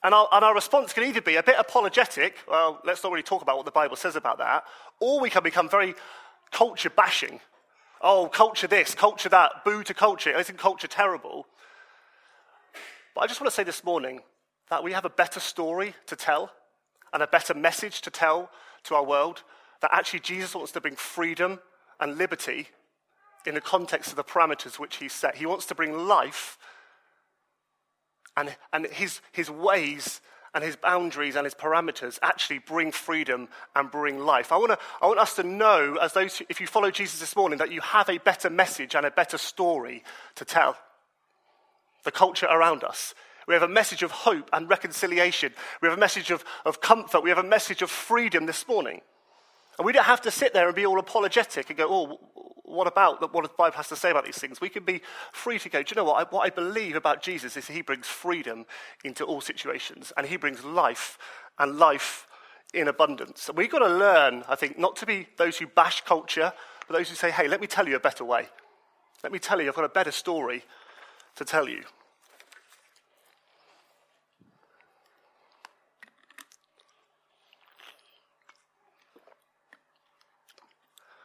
And 0.06 0.14
our, 0.14 0.28
and 0.32 0.46
our, 0.46 0.54
response 0.54 0.94
can 0.94 1.04
either 1.04 1.20
be 1.20 1.36
a 1.36 1.42
bit 1.42 1.56
apologetic, 1.58 2.36
well, 2.48 2.80
let's 2.86 3.04
not 3.04 3.12
really 3.12 3.24
talk 3.24 3.42
about 3.42 3.58
what 3.58 3.66
the 3.66 3.72
Bible 3.72 3.96
says 3.96 4.16
about 4.16 4.38
that, 4.38 4.64
or 5.00 5.20
we 5.20 5.32
can 5.32 5.42
become 5.42 5.68
very 5.68 5.96
culture 6.52 6.92
bashing. 6.92 7.40
Oh, 8.02 8.30
culture 8.32 8.68
this, 8.68 8.94
culture 8.94 9.30
that, 9.30 9.66
boo 9.66 9.82
to 9.82 9.96
culture, 9.96 10.30
isn't 10.30 10.60
culture 10.60 10.88
terrible? 10.88 11.48
But 13.16 13.22
I 13.22 13.26
just 13.28 13.42
want 13.42 13.50
to 13.50 13.56
say 13.56 13.64
this 13.64 13.84
morning 13.84 14.20
that 14.70 14.84
we 14.84 14.92
have 14.92 15.06
a 15.06 15.10
better 15.10 15.40
story 15.40 15.96
to 16.06 16.16
tell 16.16 16.52
and 17.12 17.24
a 17.24 17.28
better 17.28 17.56
message 17.56 18.02
to 18.02 18.12
tell 18.12 18.52
to 18.84 18.94
our 18.94 19.04
world, 19.04 19.42
that 19.82 19.90
actually 19.92 20.20
Jesus 20.20 20.54
wants 20.54 20.72
to 20.74 20.82
bring 20.82 20.96
freedom 20.96 21.60
and 22.00 22.16
liberty 22.16 22.68
in 23.48 23.56
the 23.56 23.62
context 23.62 24.12
of 24.12 24.18
the 24.18 24.24
parameters 24.24 24.78
which 24.78 24.98
he 24.98 25.10
set. 25.10 25.38
He 25.38 25.48
wants 25.48 25.66
to 25.66 25.74
bring 25.74 25.98
life 26.08 26.60
and, 28.38 28.56
and 28.74 28.86
his, 28.88 29.22
his 29.32 29.50
ways 29.50 30.22
and 30.54 30.64
his 30.64 30.78
boundaries 30.78 31.36
and 31.36 31.46
his 31.46 31.54
parameters 31.54 32.18
actually 32.22 32.60
bring 32.60 32.92
freedom 32.92 33.50
and 33.76 33.92
bring 33.92 34.20
life. 34.20 34.52
I, 34.52 34.58
wanna, 34.58 34.78
I 35.02 35.08
want 35.08 35.20
us 35.20 35.36
to 35.36 35.44
know, 35.44 35.98
as 36.02 36.14
those, 36.14 36.42
if 36.48 36.62
you 36.62 36.68
follow 36.68 36.92
Jesus 36.92 37.20
this 37.20 37.36
morning, 37.36 37.60
that 37.60 37.72
you 37.72 37.82
have 37.82 38.10
a 38.10 38.20
better 38.20 38.50
message 38.50 38.96
and 38.96 39.06
a 39.06 39.12
better 39.12 39.38
story 39.38 40.04
to 40.36 40.46
tell. 40.46 40.78
The 42.06 42.12
culture 42.12 42.46
around 42.46 42.84
us. 42.84 43.14
We 43.48 43.54
have 43.54 43.64
a 43.64 43.68
message 43.68 44.02
of 44.02 44.12
hope 44.12 44.50
and 44.54 44.70
reconciliation. 44.70 45.54
We 45.82 45.90
have 45.90 45.98
a 45.98 46.00
message 46.00 46.32
of, 46.32 46.44
of 46.66 46.82
comfort. 46.82 47.24
We 47.24 47.30
have 47.30 47.38
a 47.38 47.44
message 47.44 47.82
of 47.82 47.92
freedom 47.92 48.46
this 48.46 48.68
morning. 48.68 49.02
And 49.78 49.86
we 49.86 49.92
don't 49.92 50.06
have 50.06 50.22
to 50.22 50.32
sit 50.32 50.54
there 50.54 50.68
and 50.68 50.76
be 50.76 50.86
all 50.86 51.00
apologetic 51.00 51.70
and 51.70 51.78
go, 51.78 51.88
oh, 51.90 52.20
what 52.66 52.88
about 52.88 53.34
what 53.34 53.44
the 53.44 53.50
Bible 53.58 53.78
has 53.78 53.88
to 53.90 53.96
say 53.96 54.12
about 54.12 54.26
these 54.26 54.38
things? 54.38 54.60
We 54.60 54.70
can 54.70 54.84
be 54.84 55.02
free 55.32 55.60
to 55.60 55.70
go, 55.70 55.84
do 55.84 55.92
you 55.92 55.96
know 55.96 56.04
what? 56.04 56.28
I, 56.28 56.36
what 56.36 56.42
I 56.42 56.50
believe 56.50 56.96
about 56.96 57.22
Jesus 57.22 57.56
is 57.56 57.68
he 57.68 57.82
brings 57.82 58.08
freedom 58.08 58.66
into 59.04 59.24
all 59.24 59.42
situations 59.42 60.12
and 60.18 60.28
he 60.28 60.38
brings 60.38 60.64
life 60.64 61.18
and 61.60 61.78
life 61.78 62.28
in 62.74 62.88
abundance. 62.88 63.48
And 63.48 63.58
we've 63.58 63.72
got 63.72 63.80
to 63.80 63.88
learn, 63.88 64.44
I 64.48 64.56
think, 64.56 64.78
not 64.78 64.96
to 64.98 65.06
be 65.06 65.28
those 65.38 65.58
who 65.58 65.68
bash 65.68 66.02
culture, 66.02 66.52
but 66.88 66.98
those 66.98 67.10
who 67.10 67.16
say, 67.16 67.32
hey, 67.32 67.48
let 67.48 67.62
me 67.62 67.68
tell 67.68 67.88
you 67.88 67.96
a 67.96 68.00
better 68.00 68.26
way. 68.26 68.48
Let 69.24 69.32
me 69.32 69.40
tell 69.40 69.62
you, 69.62 69.70
I've 69.70 69.76
got 69.76 69.86
a 69.86 69.90
better 69.90 70.12
story 70.12 70.64
to 71.36 71.46
tell 71.46 71.70
you. 71.70 71.84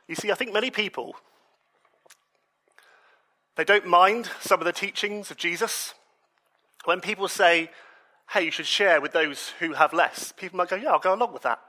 You 0.06 0.16
see, 0.16 0.32
I 0.32 0.34
think 0.34 0.52
many 0.52 0.70
people, 0.72 1.14
they 3.60 3.64
don't 3.64 3.86
mind 3.86 4.30
some 4.40 4.58
of 4.58 4.64
the 4.64 4.72
teachings 4.72 5.30
of 5.30 5.36
Jesus. 5.36 5.92
When 6.86 7.02
people 7.02 7.28
say, 7.28 7.70
hey, 8.30 8.46
you 8.46 8.50
should 8.50 8.64
share 8.64 9.02
with 9.02 9.12
those 9.12 9.52
who 9.58 9.74
have 9.74 9.92
less, 9.92 10.32
people 10.32 10.56
might 10.56 10.70
go, 10.70 10.76
yeah, 10.76 10.92
I'll 10.92 10.98
go 10.98 11.12
along 11.12 11.34
with 11.34 11.42
that. 11.42 11.60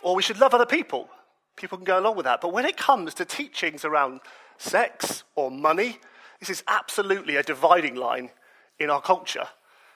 Or 0.00 0.14
we 0.14 0.22
should 0.22 0.38
love 0.38 0.54
other 0.54 0.64
people. 0.64 1.08
People 1.56 1.76
can 1.76 1.84
go 1.84 1.98
along 1.98 2.14
with 2.14 2.22
that. 2.26 2.40
But 2.40 2.52
when 2.52 2.66
it 2.66 2.76
comes 2.76 3.14
to 3.14 3.24
teachings 3.24 3.84
around 3.84 4.20
sex 4.58 5.24
or 5.34 5.50
money, 5.50 5.98
this 6.38 6.50
is 6.50 6.62
absolutely 6.68 7.34
a 7.34 7.42
dividing 7.42 7.96
line 7.96 8.30
in 8.78 8.90
our 8.90 9.00
culture 9.00 9.48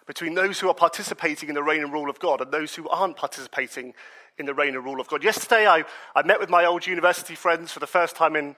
between 0.09 0.35
those 0.35 0.59
who 0.59 0.69
are 0.69 0.75
participating 0.75 1.51
in 1.51 1.55
the 1.55 1.63
reign 1.63 1.85
and 1.85 1.93
rule 1.93 2.11
of 2.11 2.19
God 2.19 2.41
and 2.41 2.51
those 2.51 2.75
who 2.75 2.89
aren't 2.89 3.17
participating 3.17 3.95
in 4.39 4.47
the 4.47 4.55
reign 4.55 4.75
and 4.75 4.85
rule 4.85 5.01
of 5.01 5.07
God. 5.07 5.23
Yesterday, 5.23 5.69
I, 5.69 5.85
I 6.17 6.25
met 6.25 6.41
with 6.41 6.51
my 6.51 6.65
old 6.65 6.85
university 6.85 7.37
friends 7.37 7.71
for 7.71 7.79
the 7.79 7.87
first 7.87 8.17
time 8.17 8.35
in 8.35 8.57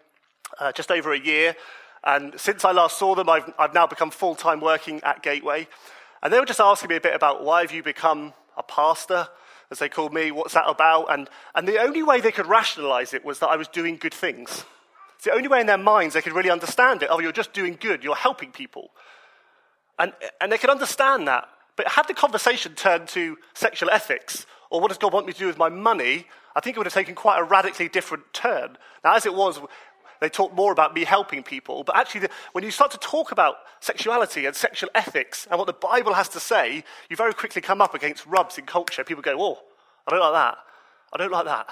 uh, 0.58 0.72
just 0.72 0.90
over 0.90 1.12
a 1.12 1.18
year. 1.18 1.56
And 2.04 2.38
since 2.38 2.64
I 2.64 2.72
last 2.72 2.98
saw 2.98 3.14
them, 3.14 3.28
I've, 3.28 3.52
I've 3.58 3.74
now 3.74 3.86
become 3.86 4.10
full 4.10 4.34
time 4.34 4.60
working 4.60 5.00
at 5.02 5.22
Gateway. 5.22 5.68
And 6.22 6.32
they 6.32 6.40
were 6.40 6.46
just 6.46 6.60
asking 6.60 6.88
me 6.88 6.96
a 6.96 7.00
bit 7.00 7.14
about 7.14 7.44
why 7.44 7.62
have 7.62 7.72
you 7.72 7.82
become 7.82 8.32
a 8.56 8.62
pastor, 8.62 9.28
as 9.70 9.78
they 9.78 9.88
called 9.88 10.12
me, 10.12 10.30
what's 10.30 10.54
that 10.54 10.68
about? 10.68 11.12
And, 11.12 11.28
and 11.54 11.66
the 11.66 11.80
only 11.80 12.02
way 12.02 12.20
they 12.20 12.32
could 12.32 12.46
rationalize 12.46 13.14
it 13.14 13.24
was 13.24 13.38
that 13.40 13.48
I 13.48 13.56
was 13.56 13.68
doing 13.68 13.96
good 13.96 14.14
things. 14.14 14.64
It's 15.16 15.24
the 15.24 15.32
only 15.32 15.48
way 15.48 15.60
in 15.60 15.66
their 15.66 15.78
minds 15.78 16.14
they 16.14 16.22
could 16.22 16.32
really 16.32 16.50
understand 16.50 17.02
it. 17.02 17.08
Oh, 17.10 17.20
you're 17.20 17.32
just 17.32 17.52
doing 17.52 17.76
good, 17.80 18.04
you're 18.04 18.14
helping 18.14 18.52
people. 18.52 18.90
And, 19.98 20.12
and 20.40 20.50
they 20.50 20.58
could 20.58 20.70
understand 20.70 21.26
that. 21.28 21.48
But 21.76 21.88
had 21.88 22.08
the 22.08 22.14
conversation 22.14 22.74
turned 22.74 23.08
to 23.08 23.36
sexual 23.54 23.90
ethics 23.90 24.46
or 24.70 24.80
what 24.80 24.88
does 24.88 24.98
God 24.98 25.12
want 25.12 25.26
me 25.26 25.32
to 25.32 25.38
do 25.38 25.46
with 25.46 25.58
my 25.58 25.68
money, 25.68 26.26
I 26.54 26.60
think 26.60 26.76
it 26.76 26.78
would 26.78 26.86
have 26.86 26.94
taken 26.94 27.14
quite 27.14 27.38
a 27.38 27.44
radically 27.44 27.88
different 27.88 28.24
turn. 28.32 28.76
Now, 29.04 29.14
as 29.14 29.26
it 29.26 29.34
was, 29.34 29.60
they 30.20 30.28
talk 30.28 30.54
more 30.54 30.72
about 30.72 30.94
me 30.94 31.04
helping 31.04 31.42
people, 31.42 31.84
but 31.84 31.96
actually, 31.96 32.22
the, 32.22 32.30
when 32.52 32.64
you 32.64 32.70
start 32.70 32.90
to 32.92 32.98
talk 32.98 33.32
about 33.32 33.56
sexuality 33.80 34.46
and 34.46 34.54
sexual 34.54 34.90
ethics 34.94 35.46
and 35.50 35.58
what 35.58 35.66
the 35.66 35.72
Bible 35.72 36.14
has 36.14 36.28
to 36.30 36.40
say, 36.40 36.84
you 37.08 37.16
very 37.16 37.34
quickly 37.34 37.62
come 37.62 37.80
up 37.80 37.94
against 37.94 38.26
rubs 38.26 38.58
in 38.58 38.66
culture. 38.66 39.04
People 39.04 39.22
go, 39.22 39.36
Oh, 39.38 39.58
I 40.06 40.10
don't 40.10 40.20
like 40.20 40.32
that. 40.32 40.58
I 41.12 41.16
don't 41.16 41.32
like 41.32 41.44
that. 41.46 41.68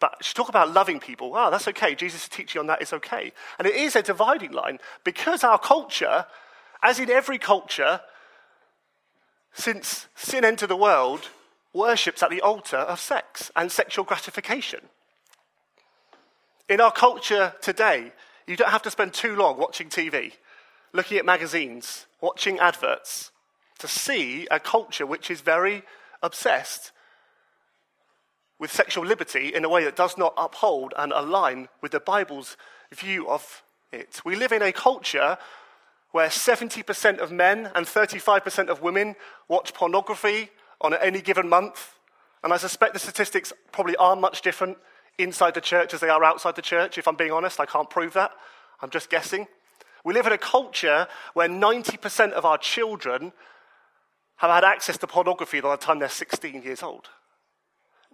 But 0.00 0.16
you 0.20 0.34
talk 0.34 0.48
about 0.48 0.72
loving 0.72 0.98
people. 0.98 1.32
Oh, 1.34 1.50
that's 1.50 1.68
okay. 1.68 1.94
Jesus' 1.94 2.28
teaching 2.28 2.60
on 2.60 2.66
that. 2.68 2.80
It's 2.80 2.92
okay. 2.94 3.32
And 3.58 3.68
it 3.68 3.74
is 3.74 3.94
a 3.94 4.02
dividing 4.02 4.52
line 4.52 4.78
because 5.04 5.44
our 5.44 5.58
culture, 5.58 6.24
as 6.82 6.98
in 6.98 7.10
every 7.10 7.38
culture, 7.38 8.00
since 9.52 10.08
sin 10.14 10.44
entered 10.44 10.68
the 10.68 10.76
world, 10.76 11.28
worships 11.72 12.22
at 12.22 12.30
the 12.30 12.40
altar 12.40 12.78
of 12.78 12.98
sex 12.98 13.50
and 13.54 13.70
sexual 13.70 14.04
gratification. 14.04 14.80
In 16.70 16.80
our 16.80 16.92
culture 16.92 17.52
today, 17.60 18.12
you 18.46 18.54
don't 18.54 18.70
have 18.70 18.82
to 18.82 18.92
spend 18.92 19.12
too 19.12 19.34
long 19.34 19.58
watching 19.58 19.88
TV, 19.88 20.34
looking 20.92 21.18
at 21.18 21.24
magazines, 21.24 22.06
watching 22.20 22.60
adverts, 22.60 23.32
to 23.80 23.88
see 23.88 24.46
a 24.52 24.60
culture 24.60 25.04
which 25.04 25.32
is 25.32 25.40
very 25.40 25.82
obsessed 26.22 26.92
with 28.60 28.70
sexual 28.70 29.04
liberty 29.04 29.52
in 29.52 29.64
a 29.64 29.68
way 29.68 29.82
that 29.82 29.96
does 29.96 30.16
not 30.16 30.32
uphold 30.36 30.94
and 30.96 31.10
align 31.10 31.68
with 31.82 31.90
the 31.90 31.98
Bible's 31.98 32.56
view 32.92 33.28
of 33.28 33.64
it. 33.90 34.20
We 34.24 34.36
live 34.36 34.52
in 34.52 34.62
a 34.62 34.70
culture 34.70 35.38
where 36.12 36.28
70% 36.28 37.18
of 37.18 37.32
men 37.32 37.72
and 37.74 37.84
35% 37.84 38.68
of 38.68 38.80
women 38.80 39.16
watch 39.48 39.74
pornography 39.74 40.50
on 40.80 40.94
any 40.94 41.20
given 41.20 41.48
month. 41.48 41.94
And 42.44 42.52
I 42.52 42.58
suspect 42.58 42.92
the 42.92 43.00
statistics 43.00 43.52
probably 43.72 43.96
are 43.96 44.14
much 44.14 44.40
different 44.42 44.78
inside 45.22 45.54
the 45.54 45.60
church 45.60 45.94
as 45.94 46.00
they 46.00 46.08
are 46.08 46.24
outside 46.24 46.56
the 46.56 46.62
church. 46.62 46.98
If 46.98 47.08
I'm 47.08 47.16
being 47.16 47.32
honest, 47.32 47.60
I 47.60 47.66
can't 47.66 47.88
prove 47.88 48.12
that. 48.14 48.32
I'm 48.80 48.90
just 48.90 49.10
guessing. 49.10 49.46
We 50.04 50.14
live 50.14 50.26
in 50.26 50.32
a 50.32 50.38
culture 50.38 51.06
where 51.34 51.48
90% 51.48 52.32
of 52.32 52.44
our 52.44 52.58
children 52.58 53.32
have 54.36 54.50
had 54.50 54.64
access 54.64 54.96
to 54.98 55.06
pornography 55.06 55.60
by 55.60 55.72
the 55.72 55.76
time 55.76 55.98
they're 55.98 56.08
16 56.08 56.62
years 56.62 56.82
old. 56.82 57.08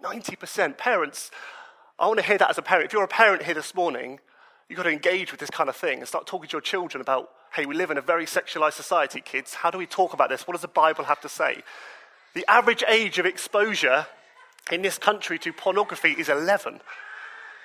90%. 0.03 0.77
Parents, 0.77 1.31
I 1.97 2.07
want 2.07 2.19
to 2.19 2.25
hear 2.25 2.37
that 2.37 2.49
as 2.49 2.57
a 2.57 2.61
parent. 2.61 2.87
If 2.87 2.93
you're 2.93 3.03
a 3.03 3.07
parent 3.07 3.43
here 3.43 3.53
this 3.53 3.73
morning, 3.73 4.19
you've 4.67 4.77
got 4.77 4.83
to 4.83 4.91
engage 4.91 5.31
with 5.31 5.39
this 5.39 5.49
kind 5.49 5.69
of 5.69 5.75
thing 5.75 5.99
and 5.99 6.07
start 6.07 6.27
talking 6.27 6.49
to 6.49 6.53
your 6.53 6.61
children 6.61 7.01
about, 7.01 7.29
hey, 7.53 7.65
we 7.65 7.75
live 7.75 7.91
in 7.91 7.97
a 7.97 8.01
very 8.01 8.25
sexualized 8.25 8.73
society, 8.73 9.21
kids. 9.21 9.53
How 9.53 9.71
do 9.71 9.77
we 9.77 9.85
talk 9.85 10.13
about 10.13 10.29
this? 10.29 10.45
What 10.45 10.53
does 10.53 10.61
the 10.61 10.67
Bible 10.67 11.05
have 11.05 11.21
to 11.21 11.29
say? 11.29 11.63
The 12.33 12.45
average 12.49 12.83
age 12.87 13.17
of 13.19 13.25
exposure 13.25 14.05
in 14.71 14.81
this 14.81 14.97
country 14.97 15.39
to 15.39 15.53
pornography 15.53 16.11
is 16.11 16.29
11. 16.29 16.81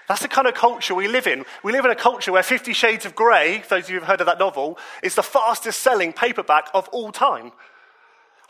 That's 0.09 0.23
the 0.23 0.28
kind 0.28 0.47
of 0.47 0.54
culture 0.54 0.94
we 0.94 1.09
live 1.09 1.26
in. 1.26 1.44
We 1.62 1.73
live 1.73 1.85
in 1.85 1.90
a 1.90 1.97
culture 1.97 2.32
where 2.32 2.42
Fifty 2.42 2.73
Shades 2.73 3.06
of 3.06 3.14
Grey, 3.14 3.62
those 3.68 3.85
of 3.85 3.90
you 3.90 3.99
who've 3.99 4.09
heard 4.09 4.21
of 4.21 4.26
that 4.26 4.38
novel, 4.38 4.78
is 5.02 5.14
the 5.14 5.23
fastest 5.23 5.80
selling 5.80 6.12
paperback 6.12 6.68
of 6.75 6.88
all 6.88 7.12
time. 7.12 7.52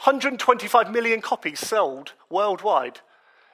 125 0.05 0.91
million 0.91 1.21
copies 1.21 1.61
sold 1.61 2.15
worldwide. 2.29 3.01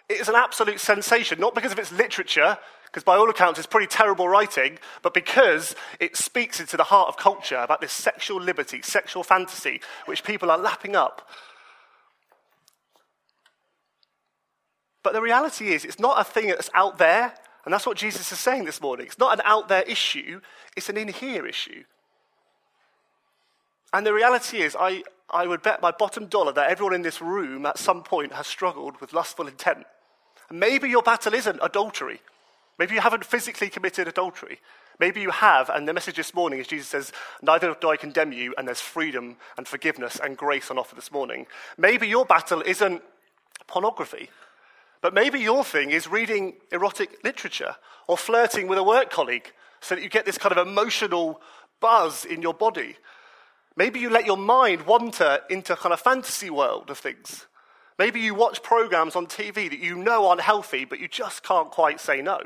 It 0.09 0.21
is 0.21 0.29
an 0.29 0.37
absolute 0.37 0.81
sensation, 0.81 1.39
not 1.39 1.55
because 1.55 1.73
of 1.73 1.79
its 1.79 1.93
literature, 1.93 2.57
because 2.87 3.05
by 3.05 3.17
all 3.17 3.29
accounts 3.29 3.59
it's 3.59 3.67
pretty 3.67 3.89
terrible 3.89 4.29
writing, 4.29 4.79
but 5.03 5.13
because 5.13 5.77
it 6.01 6.17
speaks 6.17 6.61
into 6.61 6.79
the 6.79 6.85
heart 6.85 7.09
of 7.09 7.19
culture 7.19 7.59
about 7.59 7.83
this 7.83 7.93
sexual 7.93 8.41
liberty, 8.41 8.81
sexual 8.81 9.23
fantasy, 9.23 9.83
which 10.07 10.25
people 10.25 10.51
are 10.51 10.57
lapping 10.57 10.97
up 10.97 11.29
But 15.09 15.15
the 15.15 15.23
reality 15.23 15.71
is, 15.71 15.87
it's 15.87 15.99
not 15.99 16.21
a 16.21 16.23
thing 16.23 16.49
that's 16.49 16.69
out 16.75 16.99
there, 16.99 17.33
and 17.65 17.73
that's 17.73 17.87
what 17.87 17.97
Jesus 17.97 18.31
is 18.31 18.39
saying 18.39 18.67
this 18.67 18.83
morning. 18.83 19.07
It's 19.07 19.19
not 19.19 19.33
an 19.33 19.41
out 19.47 19.67
there 19.67 19.81
issue, 19.85 20.43
it's 20.77 20.91
an 20.91 20.99
in 20.99 21.09
here 21.09 21.47
issue. 21.47 21.85
And 23.95 24.05
the 24.05 24.13
reality 24.13 24.59
is, 24.59 24.77
I, 24.79 25.03
I 25.31 25.47
would 25.47 25.63
bet 25.63 25.81
my 25.81 25.93
bottom 25.93 26.27
dollar 26.27 26.53
that 26.53 26.71
everyone 26.71 26.93
in 26.93 27.01
this 27.01 27.23
room 27.23 27.65
at 27.65 27.79
some 27.79 28.03
point 28.03 28.35
has 28.35 28.47
struggled 28.47 29.01
with 29.01 29.15
lustful 29.15 29.47
intent. 29.47 29.87
And 30.51 30.61
maybe 30.61 30.91
your 30.91 31.03
battle 31.03 31.33
isn't 31.33 31.59
adultery. 31.63 32.21
Maybe 32.79 32.95
you 32.95 33.01
haven't 33.01 33.25
physically 33.25 33.71
committed 33.71 34.09
adultery. 34.09 34.61
Maybe 35.01 35.23
you 35.23 35.31
have, 35.31 35.71
and 35.71 35.89
the 35.89 35.95
message 35.95 36.17
this 36.17 36.35
morning 36.35 36.59
is 36.59 36.67
Jesus 36.67 36.89
says, 36.89 37.13
Neither 37.41 37.75
do 37.81 37.89
I 37.89 37.97
condemn 37.97 38.33
you, 38.33 38.55
and 38.59 38.69
there's 38.69 38.83
freedom 38.83 39.39
and 39.57 39.67
forgiveness 39.67 40.21
and 40.23 40.37
grace 40.37 40.71
on 40.71 40.77
offer 40.77 40.95
this 40.95 41.11
morning. 41.11 41.47
Maybe 41.79 42.07
your 42.07 42.27
battle 42.27 42.61
isn't 42.61 43.01
pornography. 43.67 44.29
But 45.01 45.15
maybe 45.15 45.39
your 45.41 45.65
thing 45.65 45.91
is 45.91 46.09
reading 46.09 46.55
erotic 46.73 47.23
literature 47.23 47.77
or 48.09 48.17
flirting 48.17 48.67
with 48.67 48.79
a 48.79 48.83
work 48.83 49.11
colleague 49.11 49.53
so 49.81 49.95
that 49.95 50.03
you 50.03 50.09
get 50.09 50.27
this 50.27 50.39
kind 50.39 50.57
of 50.57 50.67
emotional 50.67 51.41
buzz 51.81 52.25
in 52.25 52.43
your 52.43 52.55
body. 52.55 52.97
Maybe 53.77 54.01
you 54.01 54.11
let 54.11 54.27
your 54.27 54.37
mind 54.37 54.87
wander 54.87 55.39
into 55.49 55.73
a 55.73 55.77
kind 55.77 55.93
of 55.93 56.01
fantasy 56.01 56.51
world 56.51 56.91
of 56.91 56.99
things. 56.99 57.47
Maybe 57.97 58.21
you 58.21 58.35
watch 58.35 58.63
programs 58.63 59.15
on 59.15 59.27
TV 59.27 59.71
that 59.71 59.79
you 59.79 59.97
know 59.97 60.27
aren't 60.27 60.41
healthy, 60.41 60.85
but 60.85 60.99
you 60.99 61.07
just 61.07 61.45
can't 61.45 61.71
quite 61.71 62.01
say 62.01 62.21
no. 62.21 62.41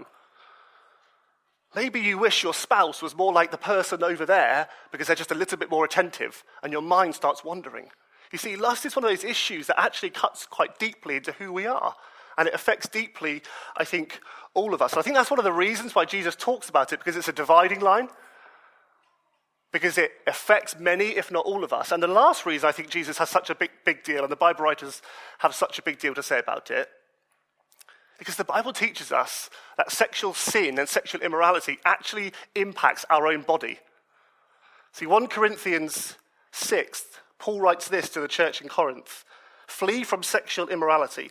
Maybe 1.75 2.01
you 2.01 2.19
wish 2.19 2.43
your 2.43 2.53
spouse 2.53 3.01
was 3.01 3.17
more 3.17 3.33
like 3.33 3.51
the 3.51 3.57
person 3.57 4.03
over 4.03 4.27
there 4.27 4.69
because 4.91 5.07
they're 5.07 5.17
just 5.17 5.31
a 5.31 5.35
little 5.35 5.57
bit 5.57 5.71
more 5.71 5.87
attentive 5.87 6.45
and 6.63 6.71
your 6.71 6.83
mind 6.83 7.15
starts 7.15 7.43
wandering. 7.43 7.89
You 8.31 8.39
see, 8.39 8.57
lust 8.57 8.85
is 8.85 8.95
one 8.95 9.05
of 9.05 9.11
those 9.11 9.25
issues 9.25 9.69
that 9.69 9.81
actually 9.81 10.11
cuts 10.11 10.45
quite 10.45 10.79
deeply 10.79 11.17
into 11.17 11.33
who 11.33 11.51
we 11.51 11.67
are 11.67 11.95
and 12.37 12.49
it 12.49 12.55
affects 12.55 12.89
deeply, 12.89 13.43
I 13.77 13.85
think, 13.85 14.21
all 14.55 14.75
of 14.75 14.83
us. 14.83 14.93
And 14.93 15.01
I 15.01 15.03
think 15.03 15.17
that's 15.17 15.31
one 15.31 15.39
of 15.41 15.45
the 15.45 15.53
reasons 15.53 15.95
why 15.95 16.05
Jesus 16.05 16.37
talks 16.37 16.69
about 16.69 16.93
it, 16.93 16.99
because 16.99 17.17
it's 17.17 17.29
a 17.29 17.33
dividing 17.33 17.81
line, 17.81 18.09
because 19.73 19.97
it 19.97 20.13
affects 20.27 20.79
many, 20.79 21.17
if 21.17 21.31
not 21.31 21.47
all 21.47 21.65
of 21.65 21.73
us. 21.73 21.93
And 21.93 22.03
the 22.03 22.07
last 22.07 22.45
reason 22.45 22.69
I 22.69 22.73
think 22.73 22.91
Jesus 22.91 23.19
has 23.19 23.31
such 23.31 23.49
a 23.49 23.55
big, 23.55 23.71
big 23.85 24.05
deal, 24.05 24.23
and 24.23 24.31
the 24.31 24.37
Bible 24.37 24.65
writers 24.65 25.01
have 25.39 25.55
such 25.55 25.79
a 25.79 25.83
big 25.83 25.99
deal 25.99 26.15
to 26.15 26.23
say 26.23 26.39
about 26.39 26.71
it, 26.71 26.89
because 28.19 28.37
the 28.37 28.45
Bible 28.45 28.73
teaches 28.73 29.11
us 29.11 29.51
that 29.77 29.91
sexual 29.91 30.35
sin 30.35 30.79
and 30.79 30.89
sexual 30.89 31.23
immorality 31.23 31.79
actually 31.85 32.33
impacts 32.55 33.05
our 33.11 33.27
own 33.27 33.43
body. 33.43 33.79
See, 34.93 35.07
1 35.07 35.27
Corinthians 35.29 36.17
6, 36.53 37.05
Paul 37.39 37.61
writes 37.61 37.89
this 37.89 38.11
to 38.11 38.21
the 38.21 38.29
church 38.29 38.61
in 38.61 38.69
Corinth 38.69 39.25
Flee 39.67 40.05
from 40.05 40.23
sexual 40.23 40.69
immorality. 40.69 41.31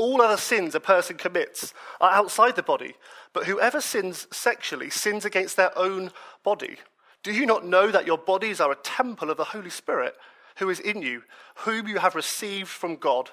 All 0.00 0.22
other 0.22 0.38
sins 0.38 0.74
a 0.74 0.80
person 0.80 1.18
commits 1.18 1.74
are 2.00 2.10
outside 2.10 2.56
the 2.56 2.62
body, 2.62 2.94
but 3.34 3.44
whoever 3.44 3.82
sins 3.82 4.26
sexually 4.32 4.88
sins 4.88 5.26
against 5.26 5.58
their 5.58 5.76
own 5.78 6.10
body. 6.42 6.78
Do 7.22 7.34
you 7.34 7.44
not 7.44 7.66
know 7.66 7.90
that 7.90 8.06
your 8.06 8.16
bodies 8.16 8.62
are 8.62 8.72
a 8.72 8.76
temple 8.76 9.28
of 9.28 9.36
the 9.36 9.44
Holy 9.44 9.68
Spirit 9.68 10.14
who 10.56 10.70
is 10.70 10.80
in 10.80 11.02
you, 11.02 11.22
whom 11.54 11.86
you 11.86 11.98
have 11.98 12.14
received 12.14 12.70
from 12.70 12.96
God? 12.96 13.28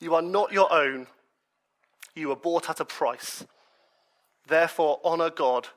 You 0.00 0.16
are 0.16 0.22
not 0.22 0.52
your 0.52 0.72
own, 0.72 1.06
you 2.16 2.30
were 2.30 2.36
bought 2.36 2.68
at 2.68 2.80
a 2.80 2.84
price. 2.84 3.46
Therefore, 4.48 4.98
honor 5.04 5.30
God 5.30 5.68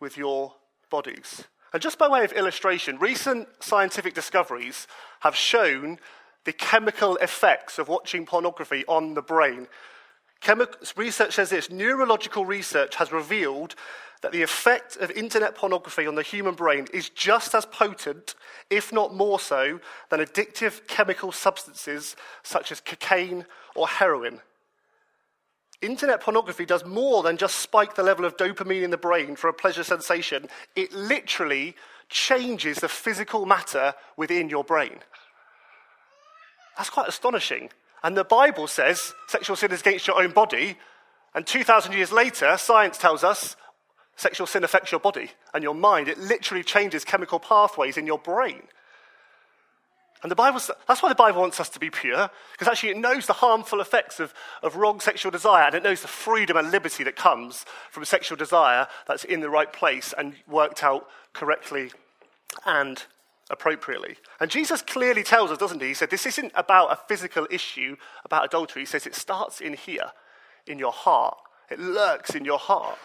with 0.00 0.16
your 0.16 0.54
bodies. 0.88 1.44
And 1.74 1.82
just 1.82 1.98
by 1.98 2.08
way 2.08 2.24
of 2.24 2.32
illustration, 2.32 2.98
recent 2.98 3.48
scientific 3.62 4.14
discoveries 4.14 4.86
have 5.20 5.36
shown 5.36 5.98
the 6.44 6.52
chemical 6.52 7.16
effects 7.16 7.78
of 7.78 7.88
watching 7.88 8.26
pornography 8.26 8.84
on 8.86 9.14
the 9.14 9.22
brain. 9.22 9.68
Research 10.96 11.34
says 11.34 11.50
this 11.50 11.70
neurological 11.70 12.44
research 12.44 12.96
has 12.96 13.12
revealed 13.12 13.74
that 14.22 14.32
the 14.32 14.42
effect 14.42 14.96
of 14.96 15.10
internet 15.12 15.54
pornography 15.54 16.06
on 16.06 16.14
the 16.14 16.22
human 16.22 16.54
brain 16.54 16.86
is 16.92 17.08
just 17.10 17.54
as 17.54 17.66
potent, 17.66 18.34
if 18.70 18.92
not 18.92 19.14
more 19.14 19.38
so, 19.38 19.80
than 20.10 20.20
addictive 20.20 20.86
chemical 20.86 21.32
substances 21.32 22.16
such 22.42 22.72
as 22.72 22.80
cocaine 22.80 23.44
or 23.74 23.88
heroin. 23.88 24.40
Internet 25.80 26.20
pornography 26.20 26.64
does 26.64 26.84
more 26.84 27.24
than 27.24 27.36
just 27.36 27.56
spike 27.56 27.96
the 27.96 28.04
level 28.04 28.24
of 28.24 28.36
dopamine 28.36 28.84
in 28.84 28.90
the 28.90 28.96
brain 28.96 29.34
for 29.34 29.48
a 29.48 29.52
pleasure 29.52 29.82
sensation. 29.82 30.48
It 30.76 30.92
literally 30.92 31.74
changes 32.08 32.78
the 32.78 32.88
physical 32.88 33.46
matter 33.46 33.94
within 34.16 34.48
your 34.48 34.62
brain. 34.62 35.00
That's 36.76 36.90
quite 36.90 37.08
astonishing. 37.08 37.70
And 38.02 38.16
the 38.16 38.24
Bible 38.24 38.66
says 38.66 39.14
sexual 39.28 39.56
sin 39.56 39.72
is 39.72 39.80
against 39.80 40.06
your 40.06 40.22
own 40.22 40.32
body. 40.32 40.76
And 41.34 41.46
2,000 41.46 41.92
years 41.92 42.12
later, 42.12 42.56
science 42.58 42.98
tells 42.98 43.24
us 43.24 43.56
sexual 44.16 44.46
sin 44.46 44.64
affects 44.64 44.90
your 44.90 45.00
body 45.00 45.30
and 45.54 45.62
your 45.62 45.74
mind. 45.74 46.08
It 46.08 46.18
literally 46.18 46.64
changes 46.64 47.04
chemical 47.04 47.38
pathways 47.38 47.96
in 47.96 48.06
your 48.06 48.18
brain. 48.18 48.62
And 50.22 50.30
the 50.30 50.36
Bible, 50.36 50.60
that's 50.86 51.02
why 51.02 51.08
the 51.08 51.16
Bible 51.16 51.40
wants 51.40 51.58
us 51.58 51.68
to 51.70 51.80
be 51.80 51.90
pure, 51.90 52.30
because 52.52 52.68
actually 52.68 52.90
it 52.90 52.96
knows 52.96 53.26
the 53.26 53.32
harmful 53.32 53.80
effects 53.80 54.20
of, 54.20 54.32
of 54.62 54.76
wrong 54.76 55.00
sexual 55.00 55.32
desire, 55.32 55.66
and 55.66 55.74
it 55.74 55.82
knows 55.82 56.00
the 56.02 56.08
freedom 56.08 56.56
and 56.56 56.70
liberty 56.70 57.02
that 57.02 57.16
comes 57.16 57.64
from 57.90 58.04
sexual 58.04 58.36
desire 58.36 58.86
that's 59.08 59.24
in 59.24 59.40
the 59.40 59.50
right 59.50 59.72
place 59.72 60.14
and 60.16 60.34
worked 60.46 60.84
out 60.84 61.08
correctly 61.32 61.90
and 62.64 63.02
appropriately. 63.52 64.16
And 64.40 64.50
Jesus 64.50 64.82
clearly 64.82 65.22
tells 65.22 65.50
us, 65.50 65.58
doesn't 65.58 65.80
he? 65.80 65.88
He 65.88 65.94
said, 65.94 66.10
This 66.10 66.26
isn't 66.26 66.52
about 66.54 66.92
a 66.92 66.98
physical 67.06 67.46
issue 67.50 67.96
about 68.24 68.44
adultery. 68.44 68.82
He 68.82 68.86
says 68.86 69.06
it 69.06 69.14
starts 69.14 69.60
in 69.60 69.74
here, 69.74 70.10
in 70.66 70.78
your 70.78 70.92
heart. 70.92 71.36
It 71.70 71.78
lurks 71.78 72.34
in 72.34 72.44
your 72.44 72.58
heart. 72.58 72.98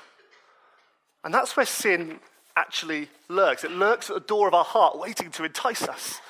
And 1.24 1.34
that's 1.34 1.56
where 1.56 1.66
sin 1.66 2.20
actually 2.56 3.10
lurks. 3.27 3.63
It 3.63 3.72
lurks 3.72 4.10
at 4.10 4.16
the 4.16 4.20
door 4.22 4.48
of 4.48 4.54
our 4.54 4.63
heart, 4.63 4.98
waiting 4.98 5.30
to 5.32 5.44
entice 5.44 5.84
us 5.84 6.22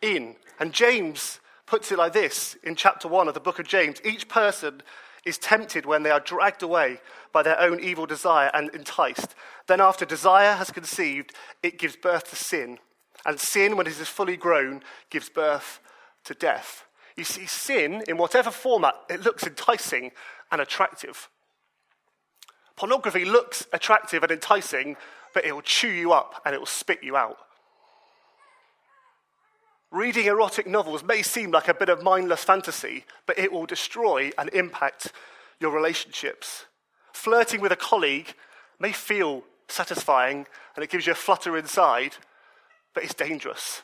in. 0.00 0.36
And 0.60 0.72
James 0.72 1.40
puts 1.66 1.92
it 1.92 1.98
like 1.98 2.12
this 2.12 2.56
in 2.62 2.74
chapter 2.74 3.08
1 3.08 3.28
of 3.28 3.34
the 3.34 3.40
book 3.40 3.58
of 3.58 3.66
James 3.66 4.00
each 4.04 4.28
person 4.28 4.82
is 5.24 5.36
tempted 5.36 5.84
when 5.84 6.02
they 6.02 6.10
are 6.10 6.20
dragged 6.20 6.62
away 6.62 7.00
by 7.32 7.42
their 7.42 7.60
own 7.60 7.80
evil 7.80 8.06
desire 8.06 8.50
and 8.54 8.70
enticed. 8.70 9.34
Then, 9.66 9.80
after 9.80 10.06
desire 10.06 10.54
has 10.54 10.70
conceived, 10.70 11.34
it 11.62 11.78
gives 11.78 11.96
birth 11.96 12.30
to 12.30 12.36
sin. 12.36 12.78
And 13.26 13.38
sin, 13.38 13.76
when 13.76 13.86
it 13.86 14.00
is 14.00 14.08
fully 14.08 14.36
grown, 14.36 14.82
gives 15.10 15.28
birth 15.28 15.80
to 16.24 16.34
death. 16.34 16.84
You 17.16 17.24
see, 17.24 17.46
sin, 17.46 18.04
in 18.06 18.16
whatever 18.16 18.50
format, 18.50 18.94
it 19.10 19.22
looks 19.22 19.44
enticing 19.44 20.12
and 20.52 20.60
attractive. 20.60 21.28
Pornography 22.76 23.24
looks 23.24 23.66
attractive 23.72 24.22
and 24.22 24.30
enticing, 24.30 24.96
but 25.34 25.44
it 25.44 25.52
will 25.52 25.62
chew 25.62 25.88
you 25.88 26.12
up 26.12 26.40
and 26.44 26.54
it 26.54 26.58
will 26.58 26.66
spit 26.66 27.02
you 27.02 27.16
out. 27.16 27.38
Reading 29.90 30.26
erotic 30.26 30.66
novels 30.66 31.02
may 31.02 31.22
seem 31.22 31.50
like 31.50 31.66
a 31.66 31.74
bit 31.74 31.88
of 31.88 32.02
mindless 32.02 32.44
fantasy, 32.44 33.04
but 33.26 33.38
it 33.38 33.50
will 33.50 33.66
destroy 33.66 34.30
and 34.36 34.50
impact 34.50 35.12
your 35.60 35.70
relationships. 35.70 36.66
Flirting 37.12 37.60
with 37.60 37.72
a 37.72 37.76
colleague 37.76 38.34
may 38.78 38.92
feel 38.92 39.42
satisfying 39.68 40.46
and 40.76 40.84
it 40.84 40.90
gives 40.90 41.06
you 41.06 41.12
a 41.12 41.16
flutter 41.16 41.56
inside, 41.56 42.14
but 42.98 43.04
it's 43.04 43.14
dangerous. 43.14 43.82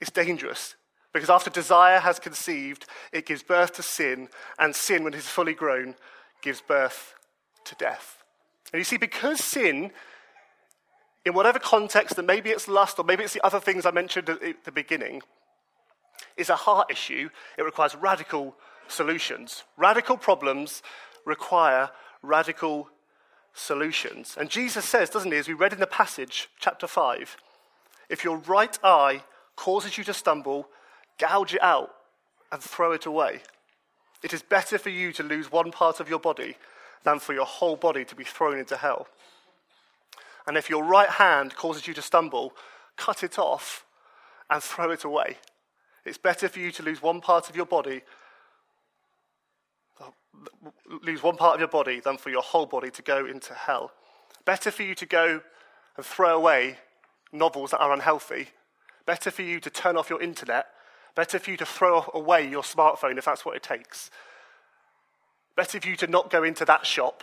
It's 0.00 0.10
dangerous 0.10 0.74
because 1.12 1.28
after 1.28 1.50
desire 1.50 1.98
has 1.98 2.18
conceived, 2.18 2.86
it 3.12 3.26
gives 3.26 3.42
birth 3.42 3.74
to 3.74 3.82
sin, 3.82 4.30
and 4.58 4.74
sin, 4.74 5.04
when 5.04 5.12
it 5.12 5.18
is 5.18 5.28
fully 5.28 5.52
grown, 5.52 5.96
gives 6.40 6.62
birth 6.62 7.14
to 7.66 7.74
death. 7.74 8.24
And 8.72 8.80
you 8.80 8.84
see, 8.84 8.96
because 8.96 9.44
sin 9.44 9.90
in 11.26 11.34
whatever 11.34 11.58
context, 11.58 12.16
and 12.16 12.26
maybe 12.26 12.48
it's 12.48 12.68
lust 12.68 12.98
or 12.98 13.04
maybe 13.04 13.22
it's 13.22 13.34
the 13.34 13.44
other 13.44 13.60
things 13.60 13.84
I 13.84 13.90
mentioned 13.90 14.30
at 14.30 14.64
the 14.64 14.72
beginning, 14.72 15.20
is 16.38 16.48
a 16.48 16.56
heart 16.56 16.90
issue. 16.90 17.28
It 17.58 17.64
requires 17.64 17.94
radical 17.94 18.56
solutions. 18.88 19.64
Radical 19.76 20.16
problems 20.16 20.82
require 21.26 21.90
radical 22.22 22.88
solutions. 23.52 24.38
And 24.40 24.48
Jesus 24.48 24.86
says, 24.86 25.10
doesn't 25.10 25.32
he, 25.32 25.36
as 25.36 25.48
we 25.48 25.52
read 25.52 25.74
in 25.74 25.80
the 25.80 25.86
passage, 25.86 26.48
chapter 26.58 26.86
5, 26.86 27.36
if 28.12 28.22
your 28.22 28.36
right 28.36 28.78
eye 28.84 29.24
causes 29.56 29.96
you 29.96 30.04
to 30.04 30.12
stumble, 30.12 30.68
gouge 31.18 31.54
it 31.54 31.62
out 31.62 31.90
and 32.52 32.60
throw 32.62 32.92
it 32.92 33.06
away. 33.06 33.40
It 34.22 34.34
is 34.34 34.42
better 34.42 34.76
for 34.78 34.90
you 34.90 35.12
to 35.14 35.22
lose 35.22 35.50
one 35.50 35.72
part 35.72 35.98
of 35.98 36.10
your 36.10 36.18
body 36.18 36.56
than 37.04 37.18
for 37.18 37.32
your 37.32 37.46
whole 37.46 37.74
body 37.74 38.04
to 38.04 38.14
be 38.14 38.22
thrown 38.22 38.58
into 38.58 38.76
hell. 38.76 39.08
And 40.46 40.58
if 40.58 40.68
your 40.68 40.84
right 40.84 41.08
hand 41.08 41.56
causes 41.56 41.86
you 41.86 41.94
to 41.94 42.02
stumble, 42.02 42.52
cut 42.96 43.24
it 43.24 43.38
off 43.38 43.86
and 44.50 44.62
throw 44.62 44.90
it 44.90 45.04
away. 45.04 45.38
It's 46.04 46.18
better 46.18 46.48
for 46.48 46.58
you 46.58 46.70
to 46.72 46.82
lose 46.82 47.00
one 47.00 47.22
part 47.22 47.48
of 47.48 47.56
your 47.56 47.66
body, 47.66 48.02
lose 51.02 51.22
one 51.22 51.36
part 51.36 51.54
of 51.54 51.60
your 51.60 51.68
body, 51.68 52.00
than 52.00 52.18
for 52.18 52.28
your 52.28 52.42
whole 52.42 52.66
body 52.66 52.90
to 52.90 53.02
go 53.02 53.24
into 53.24 53.54
hell. 53.54 53.92
Better 54.44 54.70
for 54.70 54.82
you 54.82 54.94
to 54.96 55.06
go 55.06 55.40
and 55.96 56.04
throw 56.04 56.36
away 56.36 56.76
novels 57.32 57.70
that 57.70 57.80
are 57.80 57.92
unhealthy. 57.92 58.48
Better 59.06 59.30
for 59.30 59.42
you 59.42 59.58
to 59.60 59.70
turn 59.70 59.96
off 59.96 60.10
your 60.10 60.22
internet. 60.22 60.66
Better 61.14 61.38
for 61.38 61.50
you 61.50 61.56
to 61.56 61.66
throw 61.66 62.10
away 62.14 62.48
your 62.48 62.62
smartphone 62.62 63.18
if 63.18 63.24
that's 63.24 63.44
what 63.44 63.56
it 63.56 63.62
takes. 63.62 64.10
Better 65.56 65.80
for 65.80 65.88
you 65.88 65.96
to 65.96 66.06
not 66.06 66.30
go 66.30 66.42
into 66.42 66.64
that 66.64 66.86
shop 66.86 67.22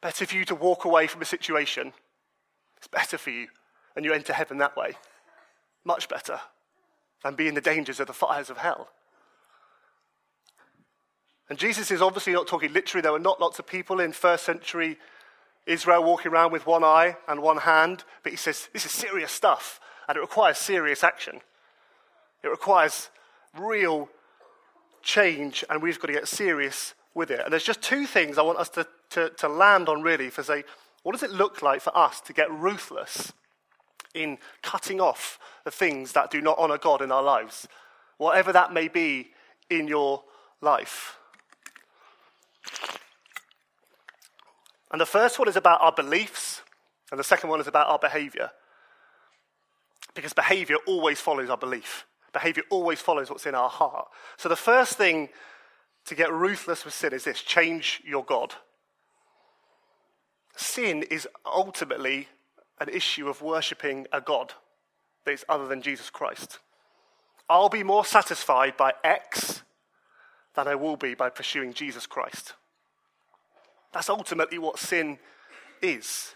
Better 0.00 0.26
for 0.26 0.36
you 0.36 0.44
to 0.44 0.54
walk 0.54 0.84
away 0.84 1.06
from 1.06 1.22
a 1.22 1.26
situation. 1.26 1.92
It's 2.76 2.86
better 2.86 3.18
for 3.18 3.30
you, 3.30 3.48
and 3.96 4.04
you 4.04 4.12
enter 4.12 4.32
heaven 4.32 4.58
that 4.58 4.76
way. 4.76 4.94
Much 5.84 6.08
better 6.08 6.40
than 7.24 7.34
be 7.34 7.48
in 7.48 7.54
the 7.54 7.60
dangers 7.60 7.98
of 7.98 8.06
the 8.06 8.12
fires 8.12 8.50
of 8.50 8.58
hell. 8.58 8.90
And 11.50 11.58
Jesus 11.58 11.90
is 11.90 12.02
obviously 12.02 12.32
not 12.32 12.46
talking 12.46 12.72
literally. 12.72 13.02
There 13.02 13.12
were 13.12 13.18
not 13.18 13.40
lots 13.40 13.58
of 13.58 13.66
people 13.66 13.98
in 14.00 14.12
first 14.12 14.44
century 14.44 14.98
Israel 15.68 16.02
walking 16.02 16.32
around 16.32 16.52
with 16.52 16.66
one 16.66 16.82
eye 16.82 17.16
and 17.28 17.42
one 17.42 17.58
hand, 17.58 18.04
but 18.22 18.32
he 18.32 18.36
says 18.36 18.68
this 18.72 18.84
is 18.84 18.92
serious 18.92 19.32
stuff, 19.32 19.80
and 20.08 20.16
it 20.16 20.20
requires 20.20 20.58
serious 20.58 21.04
action. 21.04 21.40
It 22.42 22.48
requires 22.48 23.10
real 23.58 24.08
change, 25.02 25.64
and 25.68 25.82
we've 25.82 26.00
got 26.00 26.08
to 26.08 26.12
get 26.12 26.28
serious 26.28 26.94
with 27.14 27.30
it. 27.30 27.40
And 27.40 27.52
there's 27.52 27.64
just 27.64 27.82
two 27.82 28.06
things 28.06 28.38
I 28.38 28.42
want 28.42 28.58
us 28.58 28.68
to 28.70 28.86
to, 29.10 29.30
to 29.30 29.48
land 29.48 29.88
on 29.88 30.02
really 30.02 30.30
for 30.30 30.42
say, 30.42 30.64
what 31.02 31.12
does 31.12 31.22
it 31.22 31.30
look 31.30 31.62
like 31.62 31.80
for 31.80 31.96
us 31.96 32.20
to 32.22 32.32
get 32.32 32.50
ruthless 32.50 33.32
in 34.14 34.38
cutting 34.62 35.00
off 35.00 35.38
the 35.64 35.70
things 35.70 36.12
that 36.12 36.30
do 36.30 36.40
not 36.40 36.58
honor 36.58 36.78
God 36.78 37.02
in 37.02 37.12
our 37.12 37.22
lives, 37.22 37.68
whatever 38.16 38.52
that 38.52 38.72
may 38.72 38.88
be 38.88 39.30
in 39.70 39.88
your 39.88 40.22
life? 40.60 41.17
And 44.90 45.00
the 45.00 45.06
first 45.06 45.38
one 45.38 45.48
is 45.48 45.56
about 45.56 45.82
our 45.82 45.92
beliefs, 45.92 46.62
and 47.10 47.20
the 47.20 47.24
second 47.24 47.50
one 47.50 47.60
is 47.60 47.66
about 47.66 47.88
our 47.88 47.98
behavior. 47.98 48.50
Because 50.14 50.32
behavior 50.32 50.76
always 50.86 51.20
follows 51.20 51.50
our 51.50 51.56
belief. 51.56 52.06
Behavior 52.32 52.62
always 52.70 53.00
follows 53.00 53.30
what's 53.30 53.46
in 53.46 53.54
our 53.54 53.68
heart. 53.68 54.08
So 54.36 54.48
the 54.48 54.56
first 54.56 54.94
thing 54.94 55.28
to 56.06 56.14
get 56.14 56.32
ruthless 56.32 56.84
with 56.84 56.94
sin 56.94 57.12
is 57.12 57.24
this 57.24 57.42
change 57.42 58.02
your 58.04 58.24
God 58.24 58.54
sin 60.60 61.02
is 61.04 61.28
ultimately 61.46 62.28
an 62.80 62.88
issue 62.88 63.28
of 63.28 63.42
worshipping 63.42 64.06
a 64.12 64.20
God 64.20 64.54
that 65.24 65.32
is 65.32 65.44
other 65.48 65.66
than 65.66 65.82
Jesus 65.82 66.10
Christ. 66.10 66.58
I'll 67.48 67.68
be 67.68 67.82
more 67.82 68.04
satisfied 68.04 68.76
by 68.76 68.92
X 69.02 69.62
than 70.54 70.68
I 70.68 70.74
will 70.74 70.96
be 70.96 71.14
by 71.14 71.30
pursuing 71.30 71.72
Jesus 71.72 72.06
Christ. 72.06 72.54
That's 73.92 74.10
ultimately 74.10 74.58
what 74.58 74.78
sin 74.78 75.18
is. 75.82 76.34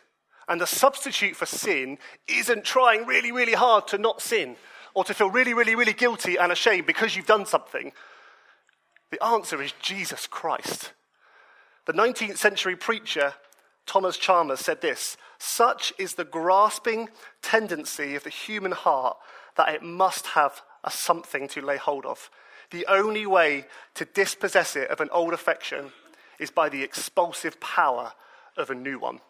And 0.48 0.60
the 0.60 0.66
substitute 0.66 1.36
for 1.36 1.46
sin 1.46 1.98
isn't 2.26 2.64
trying 2.64 3.06
really, 3.06 3.32
really 3.32 3.54
hard 3.54 3.86
to 3.88 3.98
not 3.98 4.20
sin 4.20 4.56
or 4.94 5.04
to 5.04 5.14
feel 5.14 5.30
really, 5.30 5.54
really, 5.54 5.74
really 5.74 5.92
guilty 5.92 6.36
and 6.36 6.52
ashamed 6.52 6.86
because 6.86 7.16
you've 7.16 7.26
done 7.26 7.46
something. 7.46 7.92
The 9.10 9.24
answer 9.24 9.62
is 9.62 9.72
Jesus 9.80 10.26
Christ. 10.26 10.92
The 11.86 11.92
19th 11.92 12.38
century 12.38 12.76
preacher 12.76 13.34
Thomas 13.86 14.16
Chalmers 14.16 14.60
said 14.60 14.80
this 14.80 15.16
Such 15.38 15.92
is 15.98 16.14
the 16.14 16.24
grasping 16.24 17.08
tendency 17.42 18.14
of 18.14 18.24
the 18.24 18.30
human 18.30 18.72
heart 18.72 19.16
that 19.56 19.74
it 19.74 19.82
must 19.82 20.28
have 20.28 20.62
a 20.84 20.90
something 20.90 21.48
to 21.48 21.60
lay 21.60 21.76
hold 21.76 22.06
of. 22.06 22.30
The 22.70 22.86
only 22.86 23.26
way 23.26 23.66
to 23.94 24.04
dispossess 24.04 24.76
it 24.76 24.90
of 24.90 25.00
an 25.00 25.10
old 25.12 25.34
affection 25.34 25.92
is 26.42 26.50
by 26.50 26.68
the 26.68 26.82
expulsive 26.82 27.60
power 27.60 28.12
of 28.56 28.70
a 28.70 28.74
new 28.74 28.98
one. 28.98 29.20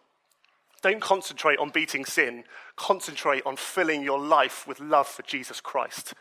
Don't 0.82 1.00
concentrate 1.00 1.58
on 1.58 1.70
beating 1.70 2.04
sin, 2.04 2.44
concentrate 2.74 3.46
on 3.46 3.56
filling 3.56 4.02
your 4.02 4.18
life 4.18 4.66
with 4.66 4.80
love 4.80 5.06
for 5.06 5.22
Jesus 5.22 5.60
Christ. 5.60 6.14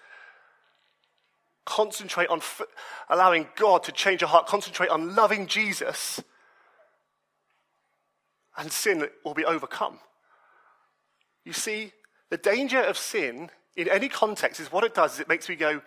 Concentrate 1.65 2.30
on 2.30 2.39
f- 2.39 2.62
allowing 3.10 3.47
God 3.56 3.84
to 3.84 3.91
change 3.91 4.21
your 4.21 4.30
heart. 4.30 4.47
Concentrate 4.47 4.89
on 4.89 5.15
loving 5.15 5.47
Jesus, 5.47 6.21
and 8.58 8.71
sin 8.71 9.08
will 9.25 9.34
be 9.34 9.45
overcome. 9.45 9.99
You 11.45 11.54
see, 11.54 11.91
the 12.30 12.38
danger 12.38 12.82
of 12.82 12.97
sin 12.97 13.49
in 13.75 13.88
any 13.89 14.10
context 14.10 14.60
is 14.60 14.71
what 14.71 14.84
it 14.84 14.93
does 14.93 15.15
is 15.15 15.19
it 15.21 15.27
makes 15.27 15.49
me 15.49 15.56
go, 15.56 15.82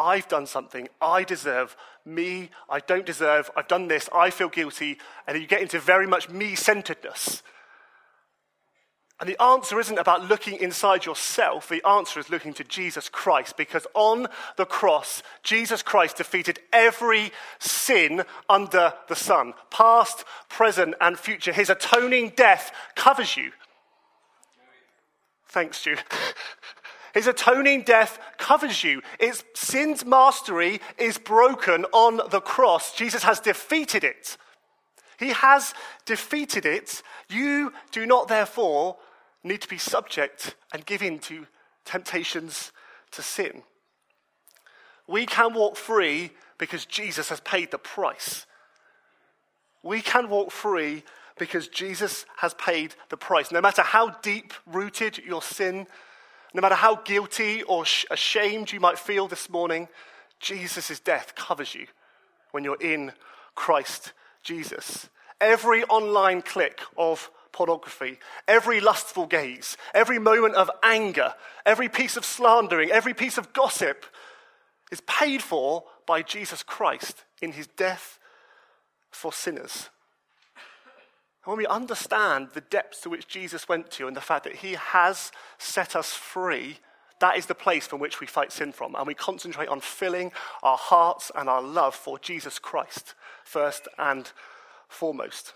I've 0.00 0.28
done 0.28 0.46
something, 0.46 0.88
I 1.00 1.24
deserve, 1.24 1.76
me, 2.04 2.50
I 2.68 2.80
don't 2.80 3.04
deserve, 3.04 3.50
I've 3.54 3.68
done 3.68 3.88
this, 3.88 4.08
I 4.14 4.30
feel 4.30 4.48
guilty, 4.48 4.98
and 5.26 5.40
you 5.40 5.46
get 5.46 5.60
into 5.60 5.78
very 5.78 6.06
much 6.06 6.30
me 6.30 6.54
centeredness. 6.54 7.42
And 9.20 9.28
the 9.28 9.40
answer 9.42 9.78
isn't 9.78 9.98
about 9.98 10.24
looking 10.24 10.58
inside 10.58 11.04
yourself. 11.04 11.68
The 11.68 11.86
answer 11.86 12.18
is 12.18 12.30
looking 12.30 12.54
to 12.54 12.64
Jesus 12.64 13.10
Christ 13.10 13.58
because 13.58 13.86
on 13.92 14.28
the 14.56 14.64
cross, 14.64 15.22
Jesus 15.42 15.82
Christ 15.82 16.16
defeated 16.16 16.58
every 16.72 17.30
sin 17.58 18.24
under 18.48 18.94
the 19.08 19.14
sun, 19.14 19.52
past, 19.70 20.24
present, 20.48 20.94
and 21.02 21.18
future. 21.18 21.52
His 21.52 21.68
atoning 21.68 22.32
death 22.34 22.72
covers 22.94 23.36
you. 23.36 23.52
Thanks, 25.48 25.78
Stu. 25.78 25.96
His 27.14 27.26
atoning 27.26 27.82
death 27.82 28.18
covers 28.38 28.84
you. 28.84 29.02
It's 29.18 29.44
sin's 29.54 30.04
mastery 30.04 30.80
is 30.98 31.18
broken 31.18 31.84
on 31.92 32.20
the 32.30 32.40
cross. 32.40 32.94
Jesus 32.94 33.24
has 33.24 33.40
defeated 33.40 34.04
it. 34.04 34.36
He 35.18 35.30
has 35.30 35.74
defeated 36.06 36.64
it. 36.64 37.02
You 37.28 37.72
do 37.92 38.06
not, 38.06 38.28
therefore, 38.28 38.96
need 39.42 39.60
to 39.62 39.68
be 39.68 39.78
subject 39.78 40.54
and 40.72 40.86
give 40.86 41.02
in 41.02 41.18
to 41.20 41.46
temptations 41.84 42.72
to 43.12 43.22
sin. 43.22 43.62
We 45.06 45.26
can 45.26 45.54
walk 45.54 45.76
free 45.76 46.30
because 46.58 46.86
Jesus 46.86 47.30
has 47.30 47.40
paid 47.40 47.70
the 47.70 47.78
price. 47.78 48.46
We 49.82 50.02
can 50.02 50.28
walk 50.28 50.52
free 50.52 51.02
because 51.38 51.68
Jesus 51.68 52.26
has 52.36 52.54
paid 52.54 52.94
the 53.08 53.16
price. 53.16 53.50
No 53.50 53.60
matter 53.60 53.82
how 53.82 54.10
deep 54.22 54.52
rooted 54.66 55.18
your 55.18 55.42
sin, 55.42 55.86
no 56.54 56.60
matter 56.60 56.74
how 56.74 56.96
guilty 56.96 57.62
or 57.62 57.84
ashamed 58.10 58.72
you 58.72 58.80
might 58.80 58.98
feel 58.98 59.28
this 59.28 59.48
morning, 59.48 59.88
Jesus' 60.40 61.00
death 61.00 61.34
covers 61.34 61.74
you 61.74 61.86
when 62.50 62.64
you're 62.64 62.80
in 62.80 63.12
Christ 63.54 64.12
Jesus. 64.42 65.08
Every 65.40 65.84
online 65.84 66.42
click 66.42 66.80
of 66.96 67.30
pornography, 67.52 68.18
every 68.48 68.80
lustful 68.80 69.26
gaze, 69.26 69.76
every 69.94 70.18
moment 70.18 70.54
of 70.54 70.70
anger, 70.82 71.34
every 71.66 71.88
piece 71.88 72.16
of 72.16 72.24
slandering, 72.24 72.90
every 72.90 73.14
piece 73.14 73.38
of 73.38 73.52
gossip 73.52 74.04
is 74.90 75.00
paid 75.02 75.42
for 75.42 75.84
by 76.06 76.22
Jesus 76.22 76.62
Christ 76.62 77.24
in 77.40 77.52
his 77.52 77.66
death 77.66 78.18
for 79.10 79.32
sinners. 79.32 79.90
And 81.44 81.52
when 81.52 81.58
we 81.58 81.66
understand 81.66 82.50
the 82.52 82.60
depths 82.60 83.00
to 83.02 83.10
which 83.10 83.26
Jesus 83.26 83.68
went 83.68 83.90
to 83.92 84.06
and 84.06 84.16
the 84.16 84.20
fact 84.20 84.44
that 84.44 84.56
he 84.56 84.74
has 84.74 85.32
set 85.58 85.96
us 85.96 86.12
free, 86.12 86.78
that 87.20 87.36
is 87.36 87.46
the 87.46 87.54
place 87.54 87.86
from 87.86 88.00
which 88.00 88.20
we 88.20 88.26
fight 88.26 88.52
sin 88.52 88.72
from. 88.72 88.94
And 88.94 89.06
we 89.06 89.14
concentrate 89.14 89.68
on 89.68 89.80
filling 89.80 90.32
our 90.62 90.76
hearts 90.76 91.30
and 91.34 91.48
our 91.48 91.62
love 91.62 91.94
for 91.94 92.18
Jesus 92.18 92.58
Christ 92.58 93.14
first 93.44 93.88
and 93.98 94.30
foremost. 94.88 95.54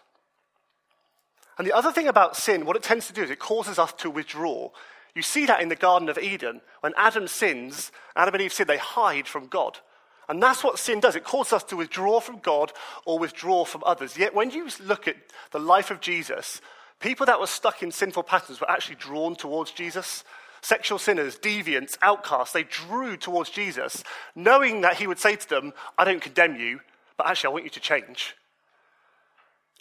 And 1.59 1.67
the 1.67 1.73
other 1.73 1.93
thing 1.93 2.09
about 2.09 2.37
sin, 2.37 2.65
what 2.65 2.77
it 2.77 2.83
tends 2.83 3.07
to 3.07 3.13
do 3.13 3.23
is 3.23 3.31
it 3.31 3.39
causes 3.39 3.79
us 3.79 3.93
to 3.95 4.11
withdraw. 4.11 4.71
You 5.15 5.23
see 5.23 5.47
that 5.47 5.61
in 5.61 5.69
the 5.69 5.77
Garden 5.77 6.09
of 6.09 6.19
Eden. 6.19 6.61
When 6.81 6.95
Adam 6.97 7.29
sins, 7.29 7.93
Adam 8.17 8.35
and 8.35 8.43
Eve 8.43 8.53
sin, 8.53 8.67
they 8.67 8.79
hide 8.79 9.29
from 9.29 9.47
God. 9.47 9.79
And 10.29 10.43
that's 10.43 10.65
what 10.65 10.79
sin 10.79 11.01
does. 11.01 11.17
It 11.17 11.25
causes 11.25 11.53
us 11.53 11.65
to 11.65 11.77
withdraw 11.77 12.21
from 12.21 12.39
God 12.39 12.73
or 13.05 13.19
withdraw 13.19 13.65
from 13.65 13.83
others. 13.85 14.17
Yet 14.17 14.35
when 14.35 14.51
you 14.51 14.69
look 14.83 15.07
at 15.07 15.17
the 15.51 15.59
life 15.59 15.91
of 15.91 16.01
Jesus, 16.01 16.61
people 17.01 17.27
that 17.27 17.41
were 17.41 17.47
stuck 17.47 17.83
in 17.83 17.93
sinful 17.93 18.23
patterns 18.23 18.61
were 18.61 18.71
actually 18.71 18.97
drawn 18.97 19.37
towards 19.37 19.71
Jesus. 19.71 20.25
Sexual 20.63 20.99
sinners, 20.99 21.39
deviants, 21.39 21.99
outcasts, 22.01 22.55
they 22.55 22.63
drew 22.63 23.19
towards 23.19 23.51
Jesus, 23.51 24.03
knowing 24.35 24.81
that 24.81 24.97
he 24.97 25.07
would 25.07 25.19
say 25.19 25.37
to 25.37 25.49
them, 25.49 25.75
I 25.99 26.07
don't 26.07 26.23
condemn 26.23 26.57
you, 26.57 26.81
but 27.19 27.27
actually 27.27 27.49
I 27.49 27.53
want 27.53 27.65
you 27.65 27.71
to 27.71 27.81
change. 27.81 28.35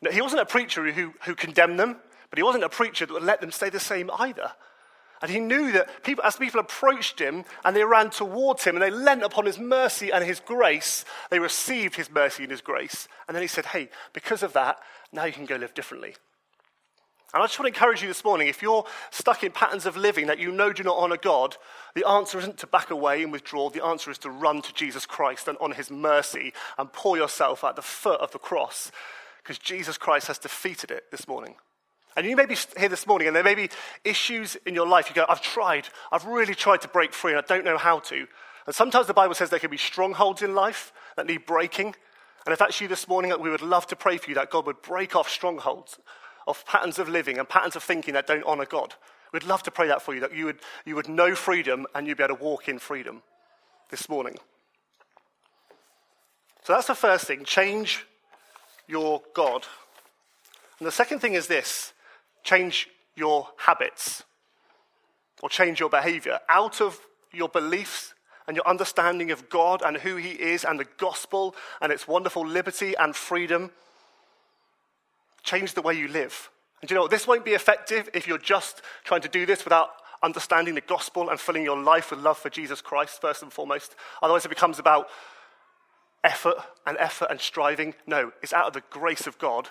Now, 0.01 0.11
he 0.11 0.21
wasn't 0.21 0.41
a 0.41 0.45
preacher 0.45 0.91
who, 0.91 1.13
who 1.23 1.35
condemned 1.35 1.79
them, 1.79 1.95
but 2.29 2.37
he 2.37 2.43
wasn't 2.43 2.65
a 2.65 2.69
preacher 2.69 3.05
that 3.05 3.13
would 3.13 3.23
let 3.23 3.39
them 3.39 3.51
stay 3.51 3.69
the 3.69 3.79
same 3.79 4.11
either. 4.19 4.51
And 5.23 5.31
he 5.31 5.39
knew 5.39 5.71
that 5.71 6.03
people, 6.03 6.21
as 6.25 6.35
people 6.35 6.59
approached 6.59 7.17
him 7.17 7.45
and 7.63 7.73
they 7.73 7.85
ran 7.85 8.09
towards 8.09 8.65
him 8.65 8.75
and 8.75 8.83
they 8.83 8.91
leant 8.91 9.23
upon 9.23 9.45
his 9.45 9.57
mercy 9.57 10.11
and 10.11 10.21
his 10.21 10.41
grace, 10.41 11.05
they 11.29 11.39
received 11.39 11.95
his 11.95 12.11
mercy 12.11 12.43
and 12.43 12.51
his 12.51 12.59
grace. 12.59 13.07
And 13.25 13.33
then 13.33 13.41
he 13.41 13.47
said, 13.47 13.67
Hey, 13.67 13.87
because 14.11 14.43
of 14.43 14.51
that, 14.51 14.79
now 15.13 15.23
you 15.23 15.31
can 15.31 15.45
go 15.45 15.55
live 15.55 15.73
differently. 15.73 16.15
And 17.33 17.41
I 17.41 17.45
just 17.45 17.57
want 17.57 17.73
to 17.73 17.79
encourage 17.79 18.01
you 18.01 18.09
this 18.09 18.25
morning 18.25 18.49
if 18.49 18.61
you're 18.61 18.85
stuck 19.11 19.45
in 19.45 19.53
patterns 19.53 19.85
of 19.85 19.95
living 19.95 20.27
that 20.27 20.39
you 20.39 20.51
know 20.51 20.73
do 20.73 20.83
not 20.83 20.97
honor 20.97 21.15
God, 21.15 21.55
the 21.95 22.05
answer 22.05 22.37
isn't 22.37 22.57
to 22.57 22.67
back 22.67 22.91
away 22.91 23.23
and 23.23 23.31
withdraw. 23.31 23.69
The 23.69 23.85
answer 23.85 24.11
is 24.11 24.17
to 24.19 24.29
run 24.29 24.61
to 24.61 24.73
Jesus 24.73 25.05
Christ 25.05 25.47
and 25.47 25.57
on 25.61 25.71
his 25.71 25.89
mercy 25.89 26.51
and 26.77 26.91
pour 26.91 27.15
yourself 27.15 27.63
at 27.63 27.77
the 27.77 27.81
foot 27.81 28.19
of 28.19 28.31
the 28.31 28.39
cross 28.39 28.91
because 29.37 29.57
Jesus 29.57 29.97
Christ 29.97 30.27
has 30.27 30.37
defeated 30.37 30.91
it 30.91 31.05
this 31.11 31.29
morning. 31.29 31.55
And 32.15 32.27
you 32.27 32.35
may 32.35 32.45
be 32.45 32.57
here 32.77 32.89
this 32.89 33.07
morning 33.07 33.27
and 33.27 33.35
there 33.35 33.43
may 33.43 33.55
be 33.55 33.69
issues 34.03 34.55
in 34.65 34.75
your 34.75 34.87
life. 34.87 35.09
You 35.09 35.15
go, 35.15 35.25
I've 35.27 35.41
tried. 35.41 35.87
I've 36.11 36.25
really 36.25 36.55
tried 36.55 36.81
to 36.81 36.87
break 36.87 37.13
free 37.13 37.31
and 37.31 37.41
I 37.41 37.45
don't 37.47 37.65
know 37.65 37.77
how 37.77 37.99
to. 37.99 38.27
And 38.65 38.75
sometimes 38.75 39.07
the 39.07 39.13
Bible 39.13 39.35
says 39.35 39.49
there 39.49 39.59
can 39.59 39.71
be 39.71 39.77
strongholds 39.77 40.41
in 40.41 40.55
life 40.55 40.93
that 41.15 41.25
need 41.25 41.45
breaking. 41.45 41.95
And 42.45 42.53
if 42.53 42.59
that's 42.59 42.79
you 42.79 42.87
this 42.87 43.07
morning, 43.07 43.33
we 43.39 43.49
would 43.49 43.61
love 43.61 43.87
to 43.87 43.95
pray 43.95 44.17
for 44.17 44.29
you 44.29 44.35
that 44.35 44.51
God 44.51 44.65
would 44.65 44.81
break 44.81 45.15
off 45.15 45.29
strongholds 45.29 45.97
of 46.47 46.65
patterns 46.65 46.99
of 46.99 47.09
living 47.09 47.39
and 47.39 47.47
patterns 47.47 47.75
of 47.75 47.83
thinking 47.83 48.13
that 48.13 48.27
don't 48.27 48.43
honor 48.43 48.65
God. 48.65 48.93
We'd 49.31 49.43
love 49.43 49.63
to 49.63 49.71
pray 49.71 49.87
that 49.87 50.01
for 50.01 50.13
you, 50.13 50.19
that 50.21 50.35
you 50.35 50.45
would, 50.45 50.59
you 50.85 50.95
would 50.95 51.09
know 51.09 51.35
freedom 51.35 51.87
and 51.95 52.05
you'd 52.05 52.17
be 52.17 52.23
able 52.23 52.37
to 52.37 52.43
walk 52.43 52.69
in 52.69 52.79
freedom 52.79 53.23
this 53.89 54.07
morning. 54.07 54.37
So 56.63 56.73
that's 56.73 56.87
the 56.87 56.95
first 56.95 57.25
thing 57.25 57.43
change 57.43 58.05
your 58.87 59.21
God. 59.33 59.65
And 60.79 60.87
the 60.87 60.91
second 60.91 61.19
thing 61.19 61.33
is 61.33 61.47
this 61.47 61.92
change 62.43 62.89
your 63.15 63.49
habits 63.57 64.23
or 65.41 65.49
change 65.49 65.79
your 65.79 65.89
behavior 65.89 66.39
out 66.49 66.81
of 66.81 66.99
your 67.31 67.49
beliefs 67.49 68.13
and 68.47 68.55
your 68.55 68.67
understanding 68.67 69.31
of 69.31 69.49
God 69.49 69.81
and 69.83 69.97
who 69.97 70.15
He 70.15 70.31
is 70.31 70.65
and 70.65 70.79
the 70.79 70.87
gospel 70.97 71.55
and 71.81 71.91
its 71.91 72.07
wonderful 72.07 72.45
liberty 72.45 72.93
and 72.97 73.15
freedom. 73.15 73.71
Change 75.43 75.73
the 75.73 75.81
way 75.81 75.93
you 75.93 76.07
live. 76.07 76.49
And 76.81 76.89
you 76.89 76.95
know, 76.95 77.07
this 77.07 77.27
won't 77.27 77.45
be 77.45 77.51
effective 77.51 78.09
if 78.13 78.27
you're 78.27 78.37
just 78.37 78.81
trying 79.03 79.21
to 79.21 79.29
do 79.29 79.45
this 79.45 79.63
without 79.63 79.89
understanding 80.21 80.75
the 80.75 80.81
gospel 80.81 81.29
and 81.29 81.39
filling 81.39 81.63
your 81.63 81.81
life 81.81 82.11
with 82.11 82.19
love 82.19 82.37
for 82.37 82.49
Jesus 82.49 82.81
Christ, 82.81 83.21
first 83.21 83.41
and 83.41 83.51
foremost. 83.51 83.95
Otherwise, 84.21 84.45
it 84.45 84.49
becomes 84.49 84.79
about 84.79 85.07
effort 86.23 86.55
and 86.85 86.97
effort 86.97 87.27
and 87.29 87.39
striving. 87.39 87.93
No, 88.07 88.31
it's 88.41 88.53
out 88.53 88.67
of 88.67 88.73
the 88.73 88.83
grace 88.89 89.27
of 89.27 89.37
God 89.37 89.69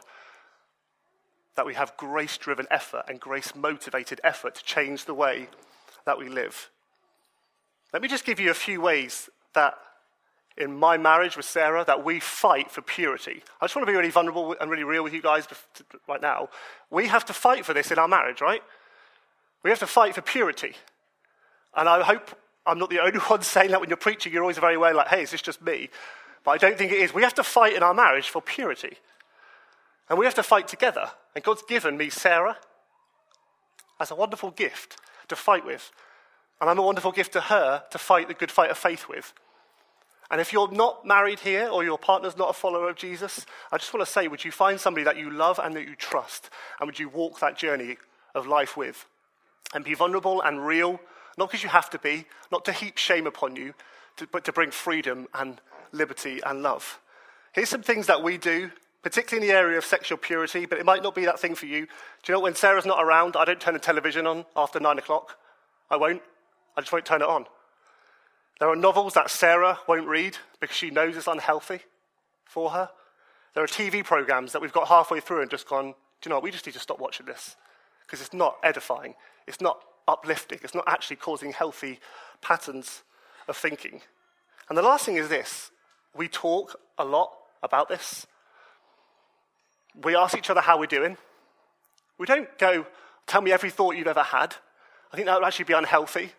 that 1.56 1.66
we 1.66 1.74
have 1.74 1.96
grace 1.96 2.36
driven 2.38 2.66
effort 2.70 3.04
and 3.08 3.20
grace 3.20 3.54
motivated 3.54 4.20
effort 4.24 4.54
to 4.54 4.64
change 4.64 5.04
the 5.04 5.14
way 5.14 5.48
that 6.06 6.18
we 6.18 6.28
live. 6.28 6.70
Let 7.92 8.02
me 8.02 8.08
just 8.08 8.24
give 8.24 8.40
you 8.40 8.50
a 8.50 8.54
few 8.54 8.80
ways 8.80 9.28
that 9.54 9.76
in 10.56 10.76
my 10.76 10.96
marriage 10.96 11.36
with 11.36 11.46
Sarah 11.46 11.84
that 11.84 12.04
we 12.04 12.20
fight 12.20 12.70
for 12.70 12.82
purity. 12.82 13.42
I 13.60 13.64
just 13.64 13.76
want 13.76 13.86
to 13.86 13.92
be 13.92 13.96
really 13.96 14.10
vulnerable 14.10 14.54
and 14.60 14.70
really 14.70 14.84
real 14.84 15.02
with 15.02 15.14
you 15.14 15.22
guys 15.22 15.46
right 16.08 16.20
now. 16.20 16.48
We 16.90 17.06
have 17.08 17.24
to 17.26 17.32
fight 17.32 17.64
for 17.64 17.72
this 17.72 17.90
in 17.90 17.98
our 17.98 18.08
marriage, 18.08 18.40
right? 18.40 18.62
We 19.62 19.70
have 19.70 19.78
to 19.80 19.86
fight 19.86 20.14
for 20.14 20.22
purity. 20.22 20.74
And 21.74 21.88
I 21.88 22.02
hope 22.02 22.36
I'm 22.66 22.78
not 22.78 22.90
the 22.90 23.00
only 23.00 23.18
one 23.28 23.42
saying 23.42 23.70
that 23.70 23.80
when 23.80 23.88
you're 23.88 23.96
preaching, 23.96 24.32
you're 24.32 24.42
always 24.42 24.58
very 24.58 24.74
aware, 24.74 24.94
like, 24.94 25.08
hey, 25.08 25.22
is 25.22 25.30
this 25.30 25.42
just 25.42 25.62
me? 25.62 25.88
But 26.44 26.52
I 26.52 26.58
don't 26.58 26.76
think 26.76 26.92
it 26.92 26.98
is. 26.98 27.14
We 27.14 27.22
have 27.22 27.34
to 27.34 27.44
fight 27.44 27.74
in 27.74 27.82
our 27.82 27.94
marriage 27.94 28.28
for 28.28 28.42
purity. 28.42 28.98
And 30.08 30.18
we 30.18 30.24
have 30.24 30.34
to 30.34 30.42
fight 30.42 30.68
together. 30.68 31.10
And 31.34 31.44
God's 31.44 31.62
given 31.62 31.96
me 31.96 32.10
Sarah 32.10 32.58
as 34.00 34.10
a 34.10 34.14
wonderful 34.14 34.50
gift 34.50 34.98
to 35.28 35.36
fight 35.36 35.64
with. 35.64 35.90
And 36.60 36.68
I'm 36.68 36.78
a 36.78 36.82
wonderful 36.82 37.12
gift 37.12 37.32
to 37.32 37.40
her 37.40 37.82
to 37.90 37.98
fight 37.98 38.28
the 38.28 38.34
good 38.34 38.50
fight 38.50 38.70
of 38.70 38.78
faith 38.78 39.08
with. 39.08 39.32
And 40.30 40.40
if 40.40 40.52
you're 40.52 40.70
not 40.70 41.06
married 41.06 41.40
here 41.40 41.68
or 41.68 41.84
your 41.84 41.98
partner's 41.98 42.38
not 42.38 42.50
a 42.50 42.54
follower 42.54 42.88
of 42.88 42.96
Jesus, 42.96 43.44
I 43.70 43.76
just 43.76 43.92
want 43.92 44.06
to 44.06 44.10
say, 44.10 44.28
would 44.28 44.44
you 44.44 44.50
find 44.50 44.80
somebody 44.80 45.04
that 45.04 45.18
you 45.18 45.30
love 45.30 45.60
and 45.62 45.76
that 45.76 45.86
you 45.86 45.94
trust? 45.94 46.48
And 46.80 46.86
would 46.86 46.98
you 46.98 47.08
walk 47.08 47.40
that 47.40 47.58
journey 47.58 47.98
of 48.34 48.46
life 48.46 48.76
with? 48.76 49.06
And 49.74 49.84
be 49.84 49.94
vulnerable 49.94 50.40
and 50.40 50.66
real, 50.66 51.00
not 51.36 51.50
because 51.50 51.62
you 51.62 51.68
have 51.68 51.90
to 51.90 51.98
be, 51.98 52.24
not 52.50 52.64
to 52.64 52.72
heap 52.72 52.96
shame 52.96 53.26
upon 53.26 53.56
you, 53.56 53.74
to, 54.16 54.26
but 54.26 54.44
to 54.44 54.52
bring 54.52 54.70
freedom 54.70 55.28
and 55.34 55.60
liberty 55.92 56.40
and 56.44 56.62
love. 56.62 56.98
Here's 57.52 57.68
some 57.68 57.82
things 57.82 58.06
that 58.06 58.22
we 58.22 58.38
do, 58.38 58.70
particularly 59.02 59.46
in 59.46 59.52
the 59.52 59.58
area 59.58 59.78
of 59.78 59.84
sexual 59.84 60.18
purity, 60.18 60.66
but 60.66 60.78
it 60.78 60.86
might 60.86 61.02
not 61.02 61.14
be 61.14 61.24
that 61.24 61.40
thing 61.40 61.54
for 61.54 61.66
you. 61.66 61.86
Do 61.86 62.32
you 62.32 62.34
know 62.34 62.40
when 62.40 62.54
Sarah's 62.54 62.86
not 62.86 63.02
around, 63.02 63.36
I 63.36 63.44
don't 63.44 63.60
turn 63.60 63.74
the 63.74 63.80
television 63.80 64.26
on 64.26 64.44
after 64.56 64.78
nine 64.80 64.98
o'clock? 64.98 65.38
I 65.90 65.96
won't. 65.96 66.22
I 66.76 66.80
just 66.80 66.92
won't 66.92 67.04
turn 67.04 67.22
it 67.22 67.28
on. 67.28 67.46
There 68.60 68.68
are 68.68 68.76
novels 68.76 69.14
that 69.14 69.30
Sarah 69.30 69.78
won't 69.88 70.06
read 70.06 70.38
because 70.60 70.76
she 70.76 70.90
knows 70.90 71.16
it's 71.16 71.26
unhealthy 71.26 71.80
for 72.44 72.70
her. 72.70 72.90
There 73.54 73.64
are 73.64 73.66
TV 73.66 74.04
programs 74.04 74.52
that 74.52 74.62
we've 74.62 74.72
got 74.72 74.88
halfway 74.88 75.20
through 75.20 75.42
and 75.42 75.50
just 75.50 75.68
gone, 75.68 75.94
do 76.20 76.28
you 76.28 76.30
know 76.30 76.36
what, 76.36 76.44
we 76.44 76.50
just 76.50 76.64
need 76.64 76.72
to 76.72 76.78
stop 76.78 77.00
watching 77.00 77.26
this 77.26 77.56
because 78.06 78.20
it's 78.20 78.32
not 78.32 78.56
edifying, 78.62 79.14
it's 79.46 79.60
not 79.60 79.82
uplifting, 80.06 80.58
it's 80.62 80.74
not 80.74 80.84
actually 80.86 81.16
causing 81.16 81.52
healthy 81.52 81.98
patterns 82.40 83.02
of 83.48 83.56
thinking. 83.56 84.00
And 84.68 84.78
the 84.78 84.82
last 84.82 85.04
thing 85.04 85.16
is 85.16 85.28
this 85.28 85.70
we 86.14 86.28
talk 86.28 86.78
a 86.98 87.04
lot 87.04 87.32
about 87.62 87.88
this. 87.88 88.26
We 90.00 90.16
ask 90.16 90.36
each 90.36 90.50
other 90.50 90.60
how 90.60 90.78
we're 90.78 90.86
doing. 90.86 91.16
We 92.18 92.26
don't 92.26 92.48
go, 92.58 92.86
tell 93.26 93.42
me 93.42 93.52
every 93.52 93.70
thought 93.70 93.96
you've 93.96 94.06
ever 94.06 94.22
had. 94.22 94.54
I 95.12 95.16
think 95.16 95.26
that 95.26 95.38
would 95.38 95.46
actually 95.46 95.66
be 95.66 95.74
unhealthy. 95.74 96.32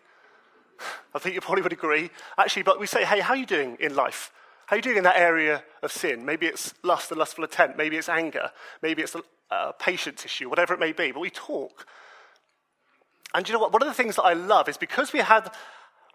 I 1.14 1.18
think 1.18 1.34
you 1.34 1.40
probably 1.40 1.62
would 1.62 1.72
agree. 1.72 2.10
Actually, 2.36 2.64
but 2.64 2.80
we 2.80 2.86
say, 2.86 3.04
hey, 3.04 3.20
how 3.20 3.34
are 3.34 3.36
you 3.36 3.46
doing 3.46 3.76
in 3.78 3.94
life? 3.94 4.32
How 4.66 4.74
are 4.74 4.78
you 4.78 4.82
doing 4.82 4.96
in 4.96 5.04
that 5.04 5.16
area 5.16 5.62
of 5.82 5.92
sin? 5.92 6.24
Maybe 6.24 6.46
it's 6.46 6.74
lust 6.82 7.10
and 7.10 7.18
lustful 7.18 7.44
intent. 7.44 7.76
Maybe 7.76 7.96
it's 7.96 8.08
anger. 8.08 8.50
Maybe 8.82 9.02
it's 9.02 9.14
a, 9.14 9.22
a 9.50 9.72
patience 9.74 10.24
issue, 10.24 10.48
whatever 10.48 10.74
it 10.74 10.80
may 10.80 10.92
be. 10.92 11.12
But 11.12 11.20
we 11.20 11.30
talk. 11.30 11.86
And 13.34 13.46
you 13.46 13.52
know 13.52 13.60
what? 13.60 13.72
One 13.72 13.82
of 13.82 13.88
the 13.88 13.94
things 13.94 14.16
that 14.16 14.22
I 14.22 14.32
love 14.32 14.68
is 14.68 14.76
because 14.76 15.12
we 15.12 15.20
had 15.20 15.50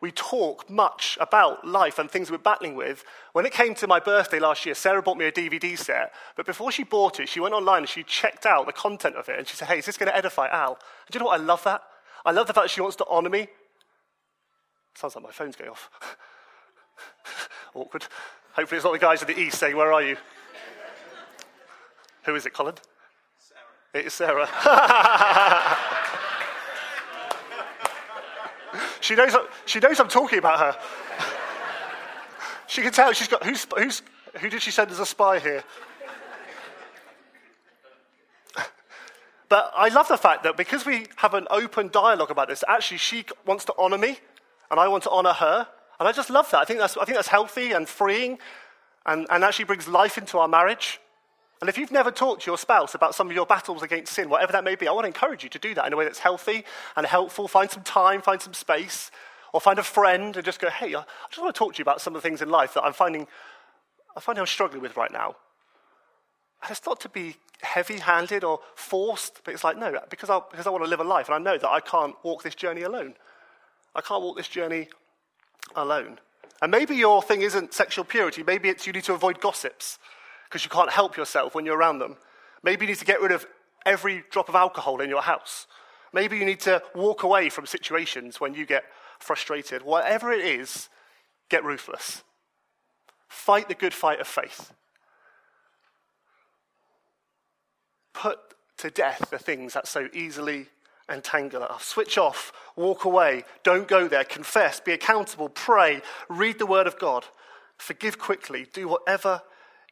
we 0.01 0.11
talk 0.11 0.69
much 0.69 1.17
about 1.19 1.67
life 1.67 1.99
and 1.99 2.09
things 2.09 2.31
we're 2.31 2.37
battling 2.37 2.75
with. 2.75 3.03
When 3.33 3.45
it 3.45 3.51
came 3.51 3.75
to 3.75 3.87
my 3.87 3.99
birthday 3.99 4.39
last 4.39 4.65
year, 4.65 4.75
Sarah 4.75 5.01
bought 5.01 5.17
me 5.17 5.25
a 5.25 5.31
DVD 5.31 5.77
set, 5.77 6.13
but 6.35 6.45
before 6.45 6.71
she 6.71 6.83
bought 6.83 7.19
it, 7.19 7.27
she 7.27 7.39
went 7.39 7.53
online 7.53 7.79
and 7.79 7.89
she 7.89 8.03
checked 8.03 8.45
out 8.45 8.65
the 8.65 8.73
content 8.73 9.15
of 9.15 9.27
it 9.29 9.37
and 9.37 9.47
she 9.47 9.55
said, 9.55 9.67
Hey, 9.67 9.79
is 9.79 9.85
this 9.85 9.97
going 9.97 10.09
to 10.09 10.15
edify 10.15 10.47
Al? 10.47 10.71
And 10.71 11.11
do 11.11 11.17
you 11.17 11.19
know 11.19 11.27
what? 11.27 11.39
I 11.39 11.43
love 11.43 11.63
that. 11.63 11.81
I 12.25 12.31
love 12.31 12.47
the 12.47 12.53
fact 12.53 12.65
that 12.65 12.71
she 12.71 12.81
wants 12.81 12.97
to 12.97 13.05
honor 13.09 13.29
me. 13.29 13.47
Sounds 14.95 15.15
like 15.15 15.23
my 15.23 15.31
phone's 15.31 15.55
going 15.55 15.71
off. 15.71 15.89
Awkward. 17.73 18.05
Hopefully, 18.53 18.77
it's 18.77 18.85
not 18.85 18.93
the 18.93 18.99
guys 18.99 19.21
at 19.21 19.27
the 19.27 19.39
east 19.39 19.59
saying, 19.59 19.75
Where 19.75 19.93
are 19.93 20.01
you? 20.01 20.17
Who 22.23 22.35
is 22.35 22.45
it, 22.45 22.53
Colin? 22.53 22.75
Sarah. 23.37 23.61
It 23.93 24.05
is 24.07 24.13
Sarah. 24.13 25.95
she, 29.09 29.15
knows, 29.15 29.35
she 29.65 29.79
knows 29.79 29.99
I'm 29.99 30.07
talking 30.07 30.37
about 30.37 30.59
her. 30.59 30.79
she 32.67 32.83
can 32.83 32.91
tell. 32.91 33.11
She's 33.11 33.27
got. 33.27 33.43
Who's, 33.43 33.65
who's, 33.75 34.03
who 34.39 34.51
did 34.51 34.61
she 34.61 34.69
send 34.69 34.91
as 34.91 34.99
a 34.99 35.05
spy 35.05 35.39
here? 35.39 35.63
But 39.49 39.73
I 39.75 39.87
love 39.87 40.07
the 40.07 40.17
fact 40.17 40.43
that 40.43 40.55
because 40.57 40.85
we 40.85 41.07
have 41.15 41.33
an 41.33 41.47
open 41.49 41.87
dialogue 41.87 42.29
about 42.29 42.49
this, 42.49 42.63
actually 42.67 42.97
she 42.97 43.25
wants 43.47 43.65
to 43.65 43.73
honor 43.79 43.97
me 43.97 44.19
and 44.69 44.79
I 44.79 44.87
want 44.87 45.01
to 45.05 45.09
honor 45.09 45.33
her. 45.33 45.67
And 45.99 46.07
I 46.07 46.11
just 46.11 46.29
love 46.29 46.51
that. 46.51 46.61
I 46.61 46.65
think 46.65 46.77
that's, 46.77 46.95
I 46.95 47.03
think 47.03 47.17
that's 47.17 47.29
healthy 47.29 47.71
and 47.71 47.89
freeing 47.89 48.37
and, 49.07 49.25
and 49.31 49.43
actually 49.43 49.65
brings 49.65 49.87
life 49.87 50.19
into 50.19 50.37
our 50.37 50.47
marriage. 50.47 51.01
And 51.61 51.69
if 51.69 51.77
you've 51.77 51.91
never 51.91 52.09
talked 52.09 52.43
to 52.43 52.51
your 52.51 52.57
spouse 52.57 52.95
about 52.95 53.15
some 53.15 53.27
of 53.27 53.35
your 53.35 53.45
battles 53.45 53.83
against 53.83 54.13
sin, 54.13 54.29
whatever 54.29 54.53
that 54.53 54.63
may 54.63 54.75
be, 54.75 54.87
I 54.87 54.91
want 54.91 55.03
to 55.03 55.09
encourage 55.09 55.43
you 55.43 55.49
to 55.49 55.59
do 55.59 55.73
that 55.73 55.85
in 55.87 55.93
a 55.93 55.97
way 55.97 56.05
that's 56.05 56.19
healthy 56.19 56.63
and 56.95 57.05
helpful. 57.05 57.47
Find 57.47 57.69
some 57.69 57.83
time, 57.83 58.21
find 58.21 58.41
some 58.41 58.53
space, 58.53 59.11
or 59.51 59.59
find 59.59 59.77
a 59.77 59.83
friend 59.83 60.35
and 60.37 60.45
just 60.45 60.61
go, 60.61 60.69
hey, 60.69 60.95
I 60.95 61.03
just 61.29 61.41
want 61.41 61.53
to 61.53 61.59
talk 61.59 61.73
to 61.73 61.79
you 61.79 61.83
about 61.83 61.99
some 61.99 62.15
of 62.15 62.21
the 62.21 62.27
things 62.27 62.41
in 62.41 62.49
life 62.49 62.75
that 62.75 62.83
I'm 62.83 62.93
finding, 62.93 63.27
I 64.15 64.21
find 64.21 64.39
I'm 64.39 64.45
struggling 64.45 64.81
with 64.81 64.95
right 64.95 65.11
now. 65.11 65.35
And 66.61 66.71
it's 66.71 66.85
not 66.85 67.01
to 67.01 67.09
be 67.09 67.35
heavy 67.61 67.99
handed 67.99 68.45
or 68.45 68.59
forced, 68.75 69.41
but 69.43 69.53
it's 69.53 69.63
like, 69.63 69.77
no, 69.77 69.99
because 70.09 70.29
I, 70.29 70.39
because 70.49 70.65
I 70.65 70.69
want 70.69 70.85
to 70.85 70.89
live 70.89 71.01
a 71.01 71.05
life 71.05 71.27
and 71.27 71.35
I 71.35 71.39
know 71.39 71.57
that 71.57 71.69
I 71.69 71.81
can't 71.81 72.15
walk 72.23 72.43
this 72.43 72.55
journey 72.55 72.83
alone. 72.83 73.15
I 73.95 74.01
can't 74.01 74.21
walk 74.21 74.37
this 74.37 74.47
journey 74.47 74.87
alone. 75.75 76.19
And 76.61 76.71
maybe 76.71 76.95
your 76.95 77.21
thing 77.21 77.41
isn't 77.41 77.73
sexual 77.73 78.05
purity. 78.05 78.43
Maybe 78.43 78.69
it's 78.69 78.87
you 78.87 78.93
need 78.93 79.03
to 79.05 79.13
avoid 79.13 79.41
gossips 79.41 79.99
because 80.49 80.63
you 80.63 80.69
can't 80.69 80.89
help 80.89 81.15
yourself 81.15 81.53
when 81.53 81.65
you're 81.65 81.77
around 81.77 81.99
them. 81.99 82.17
Maybe 82.63 82.85
you 82.85 82.91
need 82.91 82.99
to 82.99 83.05
get 83.05 83.21
rid 83.21 83.31
of 83.31 83.45
every 83.85 84.23
drop 84.31 84.49
of 84.49 84.55
alcohol 84.55 84.99
in 84.99 85.09
your 85.09 85.21
house. 85.21 85.67
Maybe 86.11 86.37
you 86.37 86.45
need 86.45 86.59
to 86.61 86.81
walk 86.95 87.21
away 87.21 87.49
from 87.49 87.67
situations 87.67 88.41
when 88.41 88.55
you 88.55 88.65
get 88.65 88.83
frustrated. 89.19 89.83
Whatever 89.83 90.31
it 90.31 90.43
is, 90.43 90.89
get 91.49 91.63
ruthless. 91.63 92.23
Fight 93.27 93.67
the 93.67 93.75
good 93.75 93.93
fight 93.93 94.19
of 94.19 94.27
faith. 94.27 94.73
Put 98.13 98.39
to 98.77 98.89
death 98.89 99.29
the 99.29 99.37
things 99.37 99.73
that 99.73 99.87
so 99.87 100.07
easily 100.13 100.67
entangle 101.07 101.63
us. 101.63 101.85
Switch 101.85 102.17
off, 102.17 102.51
walk 102.75 103.05
away, 103.05 103.43
don't 103.63 103.87
go 103.87 104.07
there, 104.07 104.23
confess, 104.23 104.79
be 104.79 104.93
accountable, 104.93 105.49
pray, 105.49 106.01
read 106.27 106.57
the 106.57 106.65
Word 106.65 106.87
of 106.87 106.97
God, 106.97 107.25
forgive 107.77 108.17
quickly, 108.17 108.67
do 108.73 108.87
whatever 108.87 109.41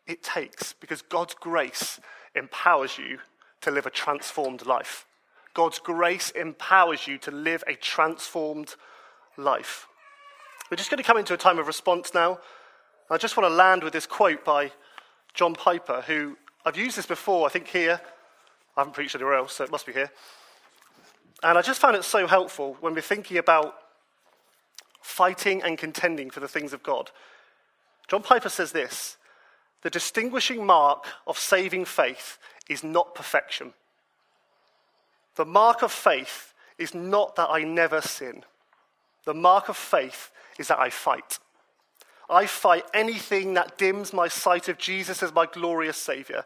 it 0.07 0.23
takes 0.23 0.73
because 0.73 1.01
God's 1.01 1.33
grace 1.33 1.99
empowers 2.35 2.97
you 2.97 3.19
to 3.61 3.71
live 3.71 3.85
a 3.85 3.89
transformed 3.89 4.65
life. 4.65 5.05
God's 5.53 5.79
grace 5.79 6.29
empowers 6.31 7.07
you 7.07 7.17
to 7.19 7.31
live 7.31 7.63
a 7.67 7.73
transformed 7.73 8.75
life. 9.37 9.87
We're 10.69 10.77
just 10.77 10.89
going 10.89 10.99
to 10.99 11.03
come 11.03 11.17
into 11.17 11.33
a 11.33 11.37
time 11.37 11.59
of 11.59 11.67
response 11.67 12.13
now. 12.13 12.39
I 13.09 13.17
just 13.17 13.37
want 13.37 13.49
to 13.49 13.55
land 13.55 13.83
with 13.83 13.93
this 13.93 14.05
quote 14.05 14.43
by 14.43 14.71
John 15.33 15.53
Piper, 15.53 16.03
who 16.05 16.37
I've 16.65 16.77
used 16.77 16.97
this 16.97 17.05
before, 17.05 17.47
I 17.47 17.49
think 17.49 17.67
here. 17.67 18.01
I 18.75 18.81
haven't 18.81 18.93
preached 18.93 19.15
anywhere 19.15 19.35
else, 19.35 19.53
so 19.53 19.63
it 19.63 19.71
must 19.71 19.85
be 19.85 19.93
here. 19.93 20.11
And 21.41 21.57
I 21.57 21.61
just 21.61 21.79
found 21.79 21.95
it 21.95 22.03
so 22.03 22.27
helpful 22.27 22.77
when 22.81 22.93
we're 22.93 23.01
thinking 23.01 23.37
about 23.37 23.75
fighting 25.01 25.63
and 25.63 25.77
contending 25.77 26.29
for 26.29 26.39
the 26.39 26.47
things 26.47 26.73
of 26.73 26.83
God. 26.83 27.11
John 28.07 28.21
Piper 28.21 28.49
says 28.49 28.71
this 28.71 29.17
the 29.87 29.91
distinguishing 29.91 30.65
mark 30.65 31.05
of 31.27 31.39
saving 31.39 31.85
faith 31.85 32.39
is 32.67 32.83
not 32.83 33.15
perfection. 33.15 33.71
The 35.37 35.45
mark 35.45 35.81
of 35.81 35.93
faith 35.93 36.53
is 36.77 36.93
not 36.93 37.37
that 37.37 37.49
I 37.49 37.63
never 37.63 38.01
sin. 38.01 38.43
The 39.23 39.33
mark 39.33 39.69
of 39.69 39.77
faith 39.77 40.29
is 40.59 40.67
that 40.67 40.79
I 40.79 40.89
fight. 40.89 41.39
I 42.29 42.47
fight 42.47 42.83
anything 42.93 43.53
that 43.53 43.77
dims 43.77 44.11
my 44.11 44.27
sight 44.27 44.67
of 44.67 44.77
Jesus 44.77 45.23
as 45.23 45.33
my 45.33 45.45
glorious 45.45 45.95
Savior. 45.95 46.43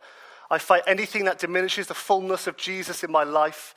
I 0.52 0.60
fight 0.60 0.84
anything 0.86 1.26
that 1.26 1.40
diminishes 1.40 1.88
the 1.88 1.96
fullness 1.96 2.46
of 2.46 2.58
Jesus 2.58 3.04
in 3.04 3.12
my 3.12 3.24
life. 3.24 3.74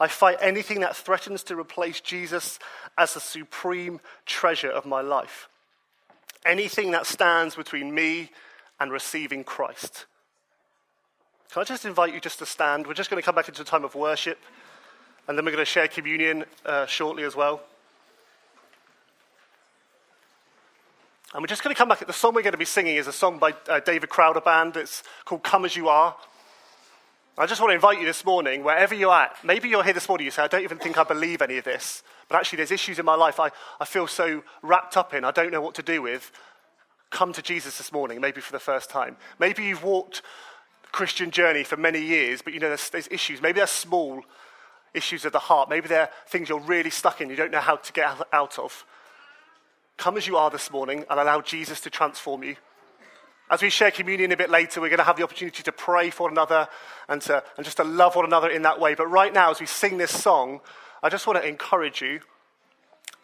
I 0.00 0.08
fight 0.08 0.38
anything 0.40 0.80
that 0.80 0.96
threatens 0.96 1.44
to 1.44 1.56
replace 1.56 2.00
Jesus 2.00 2.58
as 2.98 3.14
the 3.14 3.20
supreme 3.20 4.00
treasure 4.26 4.72
of 4.72 4.84
my 4.84 5.02
life. 5.02 5.48
Anything 6.44 6.90
that 6.90 7.06
stands 7.06 7.54
between 7.54 7.94
me 7.94 8.30
and 8.80 8.92
receiving 8.92 9.44
Christ. 9.44 10.06
Can 11.52 11.60
I 11.60 11.64
just 11.64 11.84
invite 11.84 12.12
you 12.12 12.20
just 12.20 12.38
to 12.40 12.46
stand? 12.46 12.86
We're 12.86 12.94
just 12.94 13.10
going 13.10 13.22
to 13.22 13.24
come 13.24 13.34
back 13.34 13.48
into 13.48 13.62
a 13.62 13.64
time 13.64 13.84
of 13.84 13.94
worship, 13.94 14.38
and 15.28 15.38
then 15.38 15.44
we're 15.44 15.52
going 15.52 15.64
to 15.64 15.70
share 15.70 15.88
communion 15.88 16.44
uh, 16.66 16.86
shortly 16.86 17.22
as 17.22 17.36
well. 17.36 17.62
And 21.32 21.42
we're 21.42 21.48
just 21.48 21.62
going 21.64 21.74
to 21.74 21.78
come 21.78 21.88
back. 21.88 22.04
The 22.06 22.12
song 22.12 22.34
we're 22.34 22.42
going 22.42 22.52
to 22.52 22.58
be 22.58 22.64
singing 22.64 22.96
is 22.96 23.06
a 23.06 23.12
song 23.12 23.38
by 23.38 23.54
uh, 23.68 23.80
David 23.80 24.08
Crowder 24.08 24.40
Band. 24.40 24.76
It's 24.76 25.02
called 25.24 25.42
Come 25.42 25.64
As 25.64 25.74
You 25.74 25.88
Are. 25.88 26.16
I 27.36 27.46
just 27.46 27.60
want 27.60 27.72
to 27.72 27.74
invite 27.74 27.98
you 27.98 28.06
this 28.06 28.24
morning, 28.24 28.62
wherever 28.62 28.94
you're 28.94 29.12
at, 29.12 29.36
maybe 29.42 29.68
you're 29.68 29.82
here 29.82 29.92
this 29.92 30.08
morning, 30.08 30.24
you 30.24 30.30
say, 30.30 30.42
I 30.42 30.46
don't 30.46 30.62
even 30.62 30.78
think 30.78 30.96
I 30.96 31.02
believe 31.02 31.42
any 31.42 31.58
of 31.58 31.64
this, 31.64 32.04
but 32.28 32.36
actually 32.36 32.58
there's 32.58 32.70
issues 32.70 33.00
in 33.00 33.04
my 33.04 33.16
life 33.16 33.40
I, 33.40 33.50
I 33.80 33.84
feel 33.86 34.06
so 34.06 34.44
wrapped 34.62 34.96
up 34.96 35.12
in, 35.12 35.24
I 35.24 35.32
don't 35.32 35.50
know 35.50 35.60
what 35.60 35.74
to 35.74 35.82
do 35.82 36.00
with. 36.00 36.30
Come 37.14 37.32
to 37.34 37.42
Jesus 37.42 37.78
this 37.78 37.92
morning, 37.92 38.20
maybe 38.20 38.40
for 38.40 38.50
the 38.50 38.58
first 38.58 38.90
time. 38.90 39.16
Maybe 39.38 39.62
you've 39.62 39.84
walked 39.84 40.22
the 40.82 40.88
Christian 40.88 41.30
journey 41.30 41.62
for 41.62 41.76
many 41.76 42.00
years, 42.00 42.42
but 42.42 42.52
you 42.52 42.58
know 42.58 42.66
there's, 42.66 42.90
there's 42.90 43.06
issues. 43.08 43.40
Maybe 43.40 43.60
they're 43.60 43.68
small 43.68 44.24
issues 44.94 45.24
of 45.24 45.30
the 45.30 45.38
heart. 45.38 45.70
Maybe 45.70 45.86
they're 45.86 46.10
things 46.26 46.48
you're 46.48 46.58
really 46.58 46.90
stuck 46.90 47.20
in, 47.20 47.30
you 47.30 47.36
don't 47.36 47.52
know 47.52 47.60
how 47.60 47.76
to 47.76 47.92
get 47.92 48.20
out 48.32 48.58
of. 48.58 48.84
Come 49.96 50.16
as 50.16 50.26
you 50.26 50.36
are 50.36 50.50
this 50.50 50.72
morning 50.72 51.04
and 51.08 51.20
allow 51.20 51.40
Jesus 51.40 51.80
to 51.82 51.90
transform 51.90 52.42
you. 52.42 52.56
As 53.48 53.62
we 53.62 53.70
share 53.70 53.92
communion 53.92 54.32
a 54.32 54.36
bit 54.36 54.50
later, 54.50 54.80
we're 54.80 54.88
going 54.88 54.98
to 54.98 55.04
have 55.04 55.16
the 55.16 55.22
opportunity 55.22 55.62
to 55.62 55.70
pray 55.70 56.10
for 56.10 56.24
one 56.24 56.32
another 56.32 56.66
and, 57.08 57.22
to, 57.22 57.44
and 57.56 57.64
just 57.64 57.76
to 57.76 57.84
love 57.84 58.16
one 58.16 58.24
another 58.24 58.50
in 58.50 58.62
that 58.62 58.80
way. 58.80 58.96
But 58.96 59.06
right 59.06 59.32
now, 59.32 59.52
as 59.52 59.60
we 59.60 59.66
sing 59.66 59.98
this 59.98 60.10
song, 60.10 60.62
I 61.00 61.10
just 61.10 61.28
want 61.28 61.40
to 61.40 61.48
encourage 61.48 62.02
you 62.02 62.22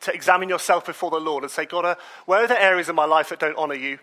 to 0.00 0.12
examine 0.12 0.48
yourself 0.48 0.86
before 0.86 1.10
the 1.10 1.20
Lord 1.20 1.44
and 1.44 1.50
say, 1.50 1.66
God, 1.66 1.84
uh, 1.84 1.94
where 2.26 2.44
are 2.44 2.48
the 2.48 2.60
areas 2.60 2.88
in 2.88 2.94
my 2.94 3.04
life 3.04 3.28
that 3.28 3.40
don't 3.40 3.56
honor 3.56 3.74
you? 3.74 3.98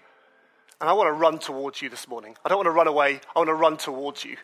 And 0.79 0.89
I 0.89 0.93
want 0.93 1.07
to 1.07 1.13
run 1.13 1.39
towards 1.39 1.81
you 1.81 1.89
this 1.89 2.07
morning. 2.07 2.35
I 2.45 2.49
don't 2.49 2.59
want 2.59 2.67
to 2.67 2.71
run 2.71 2.87
away. 2.87 3.19
I 3.35 3.39
want 3.39 3.49
to 3.49 3.55
run 3.55 3.77
towards 3.77 4.23
you. 4.23 4.37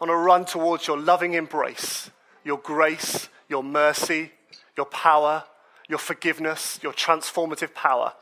I 0.00 0.04
want 0.04 0.10
to 0.10 0.16
run 0.16 0.44
towards 0.44 0.86
your 0.88 0.98
loving 0.98 1.34
embrace, 1.34 2.10
your 2.42 2.58
grace, 2.58 3.28
your 3.48 3.62
mercy, 3.62 4.32
your 4.76 4.86
power, 4.86 5.44
your 5.88 6.00
forgiveness, 6.00 6.80
your 6.82 6.92
transformative 6.92 7.72
power. 7.72 8.14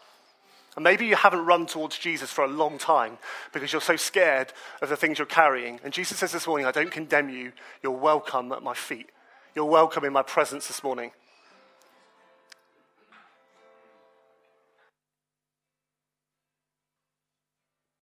And 0.76 0.84
maybe 0.84 1.06
you 1.06 1.16
haven't 1.16 1.44
run 1.44 1.66
towards 1.66 1.98
Jesus 1.98 2.30
for 2.30 2.44
a 2.44 2.48
long 2.48 2.78
time 2.78 3.18
because 3.52 3.72
you're 3.72 3.80
so 3.80 3.96
scared 3.96 4.52
of 4.82 4.90
the 4.90 4.96
things 4.96 5.18
you're 5.18 5.26
carrying. 5.26 5.80
And 5.84 5.92
Jesus 5.92 6.18
says 6.18 6.32
this 6.32 6.46
morning, 6.46 6.66
I 6.66 6.70
don't 6.70 6.90
condemn 6.90 7.30
you. 7.30 7.52
You're 7.82 7.92
welcome 7.92 8.52
at 8.52 8.62
my 8.62 8.74
feet. 8.74 9.10
You're 9.54 9.66
welcome 9.66 10.04
in 10.04 10.12
my 10.12 10.22
presence 10.22 10.66
this 10.66 10.82
morning. 10.82 11.12